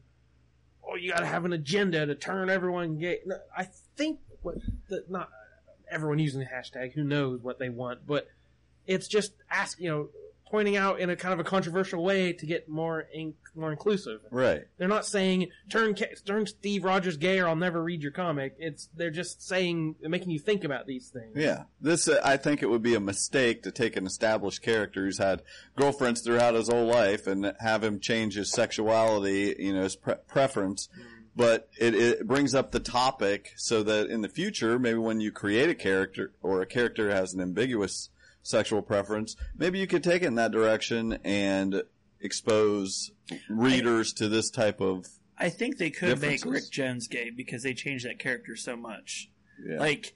[0.88, 3.20] oh, you got to have an agenda to turn everyone gay.
[3.26, 4.56] No, I think what,
[4.90, 5.30] the, not
[5.90, 8.28] everyone using the hashtag, who knows what they want, but
[8.88, 10.10] it's just ask, you know,
[10.48, 14.22] pointing out in a kind of a controversial way to get more in, more inclusive.
[14.30, 14.66] right.
[14.78, 18.56] They're not saying turn Ca- turn Steve Rogers gay or I'll never read your comic.
[18.60, 21.34] It's they're just saying making you think about these things.
[21.36, 25.06] Yeah, this uh, I think it would be a mistake to take an established character
[25.06, 25.42] who's had
[25.76, 30.16] girlfriends throughout his whole life and have him change his sexuality, you know, his pre-
[30.28, 30.90] preference.
[31.36, 35.32] But it, it brings up the topic so that in the future, maybe when you
[35.32, 38.10] create a character or a character has an ambiguous
[38.42, 41.84] sexual preference, maybe you could take it in that direction and
[42.22, 43.12] expose
[43.50, 45.08] readers to this type of
[45.38, 49.30] I think they could make Rick Jones gay because they changed that character so much.
[49.66, 49.80] yeah.
[49.80, 50.14] Like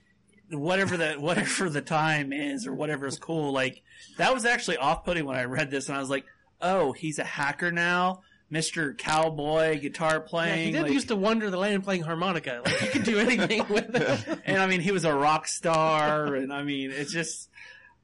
[0.50, 3.52] whatever the whatever the time is or whatever is cool.
[3.52, 3.82] Like
[4.16, 6.24] that was actually off putting when I read this and I was like,
[6.62, 8.22] oh, he's a hacker now,
[8.52, 10.66] Mister Cowboy, guitar Yeah, playing.
[10.66, 12.62] he did like- used to wander the land playing harmonica.
[12.64, 14.40] Like he could do anything with it.
[14.44, 17.48] and I mean, he was a rock star, and I mean, it's just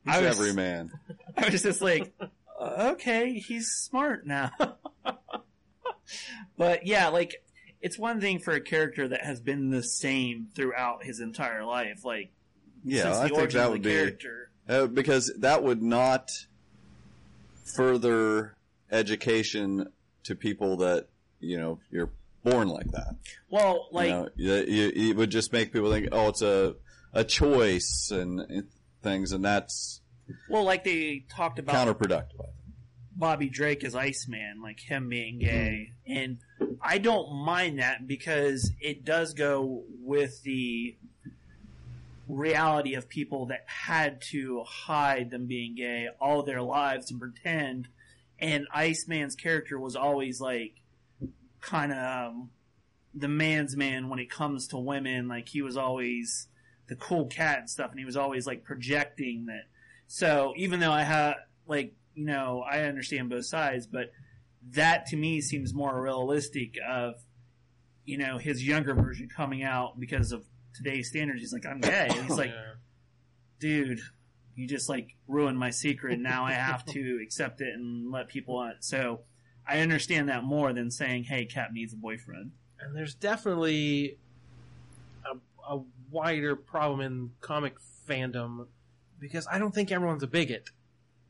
[0.04, 0.92] he's I was, every man.
[1.36, 2.12] I was just like,
[2.60, 4.50] uh, okay, he's smart now.
[6.56, 7.42] but yeah, like
[7.80, 12.04] it's one thing for a character that has been the same throughout his entire life,
[12.04, 12.30] like
[12.84, 14.50] Yeah, since I the think origin that of would the be character.
[14.68, 16.30] Uh, because that would not
[17.74, 18.54] further
[18.90, 19.88] education
[20.26, 21.08] to people that
[21.40, 22.10] you know you're
[22.44, 23.16] born like that.
[23.50, 26.76] Well, like you know, you, you, it would just make people think, oh, it's a
[27.12, 28.68] a choice and, and
[29.02, 30.00] things, and that's
[30.48, 32.50] well, like they talked about counterproductive.
[33.16, 35.92] Bobby Drake as Iceman, like him being gay.
[36.08, 36.18] Mm-hmm.
[36.18, 36.38] And
[36.82, 40.96] I don't mind that because it does go with the
[42.28, 47.88] reality of people that had to hide them being gay all their lives and pretend.
[48.38, 50.74] And Iceman's character was always like
[51.60, 52.50] kind of um,
[53.14, 55.28] the man's man when it comes to women.
[55.28, 56.48] Like he was always
[56.88, 59.64] the cool cat and stuff, and he was always like projecting that.
[60.06, 64.12] So even though I have like you know I understand both sides, but
[64.72, 67.14] that to me seems more realistic of
[68.04, 71.40] you know his younger version coming out because of today's standards.
[71.40, 72.08] He's like I'm gay.
[72.10, 72.52] And he's like,
[73.58, 74.00] dude,
[74.56, 76.18] you just like ruined my secret.
[76.18, 78.74] Now I have to accept it and let people on.
[78.80, 79.20] So
[79.68, 82.50] I understand that more than saying, "Hey, Cap needs a boyfriend."
[82.80, 84.18] and there's definitely
[85.24, 87.74] a, a wider problem in comic
[88.08, 88.66] fandom
[89.18, 90.70] because I don't think everyone's a bigot.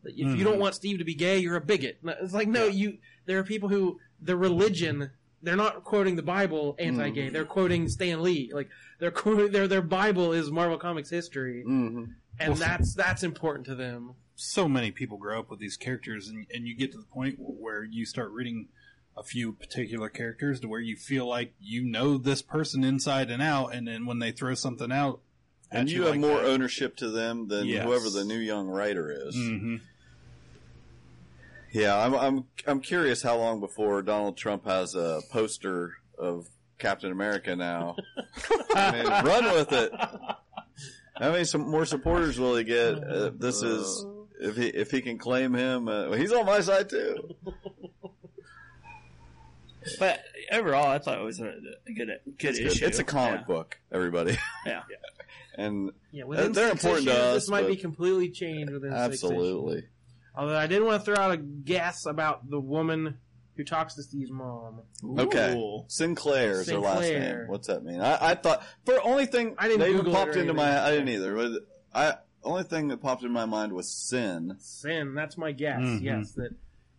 [0.05, 1.99] If you don't want Steve to be gay, you're a bigot.
[2.05, 2.99] It's like no, you.
[3.25, 5.11] There are people who the religion.
[5.43, 7.27] They're not quoting the Bible anti-gay.
[7.27, 7.33] Mm-hmm.
[7.33, 8.51] They're quoting Stan Lee.
[8.53, 8.69] Like
[9.01, 12.05] they're quoting their their Bible is Marvel Comics history, Mm-hmm.
[12.39, 14.15] And Well, that's that's important to them.
[14.35, 17.37] so many people grow up with these characters, and, and you get to the point
[17.39, 18.69] where you start reading
[19.17, 23.41] a few particular characters to where you feel like you know this person inside and
[23.43, 25.21] out, and then when they throw something out,
[25.73, 27.85] And you have like more that- ownership to them than Yes.
[27.85, 29.35] whoever the new young writer is.
[29.35, 29.81] Mhm.
[31.73, 37.11] Yeah, I'm I'm I'm curious how long before Donald Trump has a poster of Captain
[37.11, 37.97] America now.
[38.75, 39.93] I mean, run with it.
[41.19, 42.95] How many some more supporters will he get?
[43.03, 44.05] Uh, this is
[44.41, 45.89] if he if he can claim him.
[45.89, 47.35] Uh, he's on my side too.
[50.01, 50.21] But
[50.53, 51.45] overall, I thought it was a,
[51.87, 52.09] a good,
[52.39, 52.67] good It's, good.
[52.67, 52.87] issue.
[52.87, 53.47] it's a comic Yeah.
[53.47, 54.37] book, everybody,
[54.67, 54.83] Yeah.
[55.57, 58.99] and Yeah, within They're six important to us, This might be completely changed within six
[59.23, 59.23] issues.
[59.23, 59.85] absolutely.
[60.35, 63.19] Although I did want to throw out a guess about the woman
[63.57, 64.81] who talks to Steve's mom.
[65.19, 67.39] Okay, Sinclair is her last Sinclair.
[67.41, 67.49] name.
[67.49, 68.01] What's that mean?
[68.01, 70.55] I, I thought for only thing I didn't that even Google it popped or into
[70.55, 70.85] my anything.
[70.85, 71.35] I didn't either.
[71.35, 71.53] But
[71.95, 74.57] I only thing that popped in my mind was sin.
[74.59, 75.15] Sin.
[75.15, 75.81] That's my guess.
[75.81, 76.03] Mhm.
[76.03, 76.51] Yes, that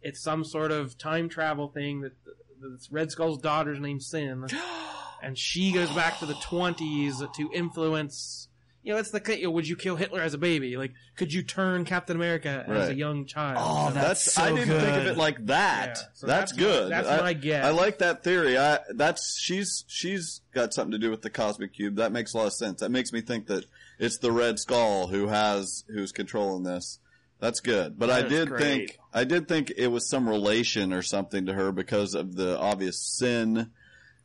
[0.02, 2.14] it's some sort of time travel thing that
[2.60, 4.46] that Red Skull's daughter's named Sin,
[5.22, 8.48] and she goes back to the twenties to influence.
[8.88, 10.78] You know, it's the you know, would you kill Hitler as a baby?
[10.78, 13.58] Like, could you turn Captain America as a young child?
[13.60, 15.08] Oh, So that's so I didn't think of good.
[15.08, 15.98] it like that.
[16.00, 16.84] Yeah, so that's, that's good.
[16.84, 17.66] my- that's I, my guess.
[17.66, 18.58] I like that theory.
[18.58, 21.96] I that's she's she's got something to do with the cosmic cube.
[21.98, 22.80] That makes a lot of sense.
[22.80, 23.66] That makes me think that
[24.00, 27.00] it's the Red Skull who has who's controlling this.
[27.42, 28.00] That's good.
[28.00, 28.62] But I That is did great.
[28.62, 32.58] think I did think it was some relation or something to her because of the
[32.58, 33.70] obvious sin.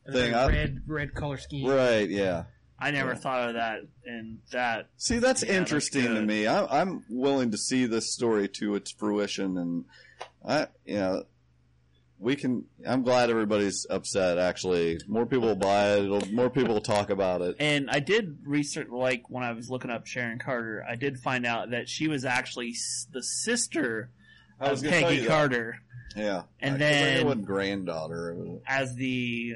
[0.06, 0.30] And thing.
[0.30, 1.66] the I- red red color scheme.
[1.68, 2.08] Right?
[2.08, 2.44] Yeah.
[2.82, 3.16] I never Yeah.
[3.16, 6.46] thought of that, and that See, that's Yeah, that's interesting to me.
[6.48, 9.84] I'm, I'm willing to see this story to its fruition, and
[10.44, 11.22] I, you know,
[12.18, 12.64] we can.
[12.86, 14.38] I'm glad everybody's upset.
[14.38, 16.04] Actually, more people will buy it.
[16.04, 17.56] It'll, more people will talk about it.
[17.58, 21.44] And I did research, like when I was looking up Sharon Carter, I did find
[21.46, 22.74] out that she was actually
[23.12, 24.10] the sister
[24.60, 25.28] of gonna Peggy you that.
[25.28, 25.78] Carter.
[26.14, 28.36] Yeah, And 'cause I then- it wasn't granddaughter.
[28.66, 29.54] As the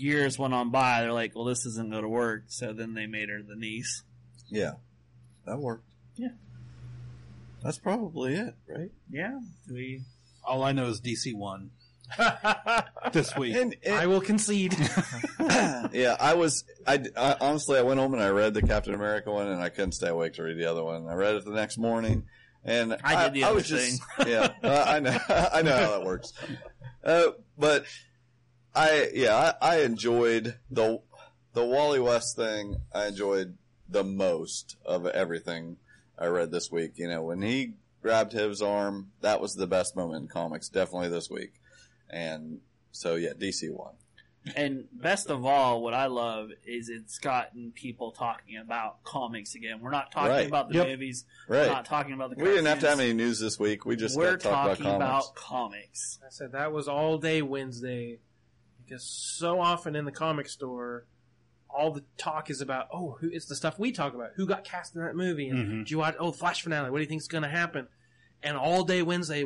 [0.00, 3.06] years went on by, they're like, "Well, this isn't going to work," so then they
[3.06, 4.02] made her the niece.
[4.48, 4.72] Yeah,
[5.46, 5.88] that worked.
[6.16, 6.28] Yeah.
[7.62, 8.90] that's probably it, right?
[9.10, 9.38] Yeah,
[9.70, 10.02] we.
[10.44, 11.70] all I know is DC won
[13.12, 13.56] this week.
[13.56, 14.76] And, and- I will concede.
[15.40, 16.64] yeah, I was.
[16.86, 19.68] I, I honestly, I went home and I read the Captain America one, and I
[19.70, 21.08] couldn't stay awake to read the other one.
[21.08, 22.24] I read it the next morning,
[22.64, 26.04] and I did the other was just, yeah, uh, I know, I know how that
[26.04, 26.32] works.
[27.02, 27.28] Uh,
[27.58, 27.84] but
[28.74, 31.00] I, yeah, I, I enjoyed the
[31.52, 32.76] the Wally West thing.
[32.92, 33.56] I enjoyed
[33.88, 35.76] the most of everything
[36.18, 36.92] I read this week.
[36.96, 41.08] You know, when he grabbed his arm, that was the best moment in comics, definitely
[41.10, 41.52] this week.
[42.10, 42.60] And
[42.90, 43.92] so, yeah, DC won.
[44.56, 49.80] And best of all, what I love is it's gotten people talking about comics again.
[49.80, 50.46] We're not talking Right.
[50.46, 50.86] about the Yep.
[50.88, 51.24] movies.
[51.48, 51.60] Right.
[51.68, 52.36] We're not talking about the.
[52.36, 52.48] Comics.
[52.50, 53.86] We didn't have to have any news this week.
[53.86, 56.18] We just We're got to talk talking about about comics.
[56.18, 56.18] comics.
[56.26, 58.18] I said that was all day Wednesday
[58.86, 61.04] because so often in the comic store,
[61.68, 64.30] all the talk is about oh, who it's the stuff we talk about.
[64.36, 65.48] Who got cast in that movie?
[65.48, 65.78] And Mhm.
[65.80, 66.14] did you watch?
[66.18, 66.90] Oh, Flash finale.
[66.90, 67.88] What do you think's going to happen?
[68.42, 69.44] And all day Wednesday,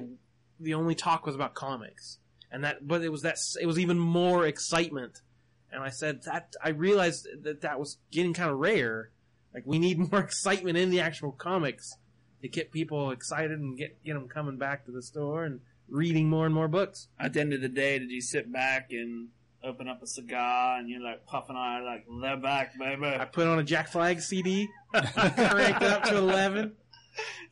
[0.61, 2.19] the only talk was about comics,
[2.51, 5.23] and that but it was that it was even more excitement.
[5.71, 9.11] And I said that I realized that that was getting kind of rare.
[9.55, 11.97] Like we need more excitement in the actual comics
[12.43, 16.29] to get people excited and get get them coming back to the store and reading
[16.29, 17.09] more and more books.
[17.19, 19.29] At the end of the day, did you sit back and
[19.65, 23.07] open up a cigar and you're like puffing on it, like they're back, baby?
[23.07, 26.73] I put on a Jack Flag CD, cranked it up to eleven.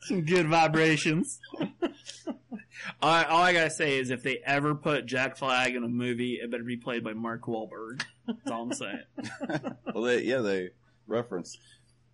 [0.03, 1.39] Some good vibrations.
[1.59, 5.87] all, I, all I gotta say is, if they ever put Jack Flag in a
[5.89, 8.03] movie, it better be played by Mark Wahlberg.
[8.27, 9.01] That's all I'm saying.
[9.93, 10.69] Well, they, yeah, they
[11.07, 11.57] reference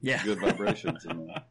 [0.01, 0.24] Yeah.
[0.24, 1.05] good vibrations.
[1.05, 1.47] In that.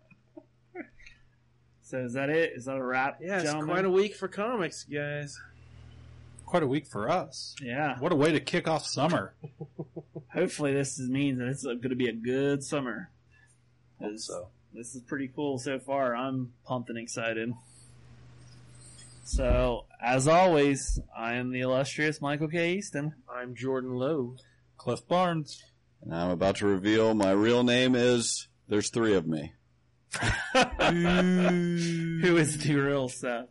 [1.92, 2.54] So is that it?
[2.56, 3.18] Is that a wrap?
[3.20, 3.68] Yeah, it's gentlemen?
[3.68, 5.38] quite a week for comics, guys.
[6.46, 7.54] Quite a week for us.
[7.60, 7.98] Yeah.
[7.98, 9.34] What a way to kick off summer.
[10.32, 13.10] Hopefully, this is, means that it's going to be a good summer.
[14.00, 14.48] Hope 'Cause so.
[14.72, 16.16] This is pretty cool so far.
[16.16, 17.52] I'm pumped and excited.
[19.24, 22.72] So, as always, I am the illustrious Michael K.
[22.72, 23.16] Easton.
[23.30, 24.36] I'm Jordan Lowe.
[24.78, 25.62] Cliff Barnes.
[26.00, 28.48] And I'm about to reveal my real name is.
[28.66, 29.52] There's three of me.
[32.20, 33.48] Who is the real Seth?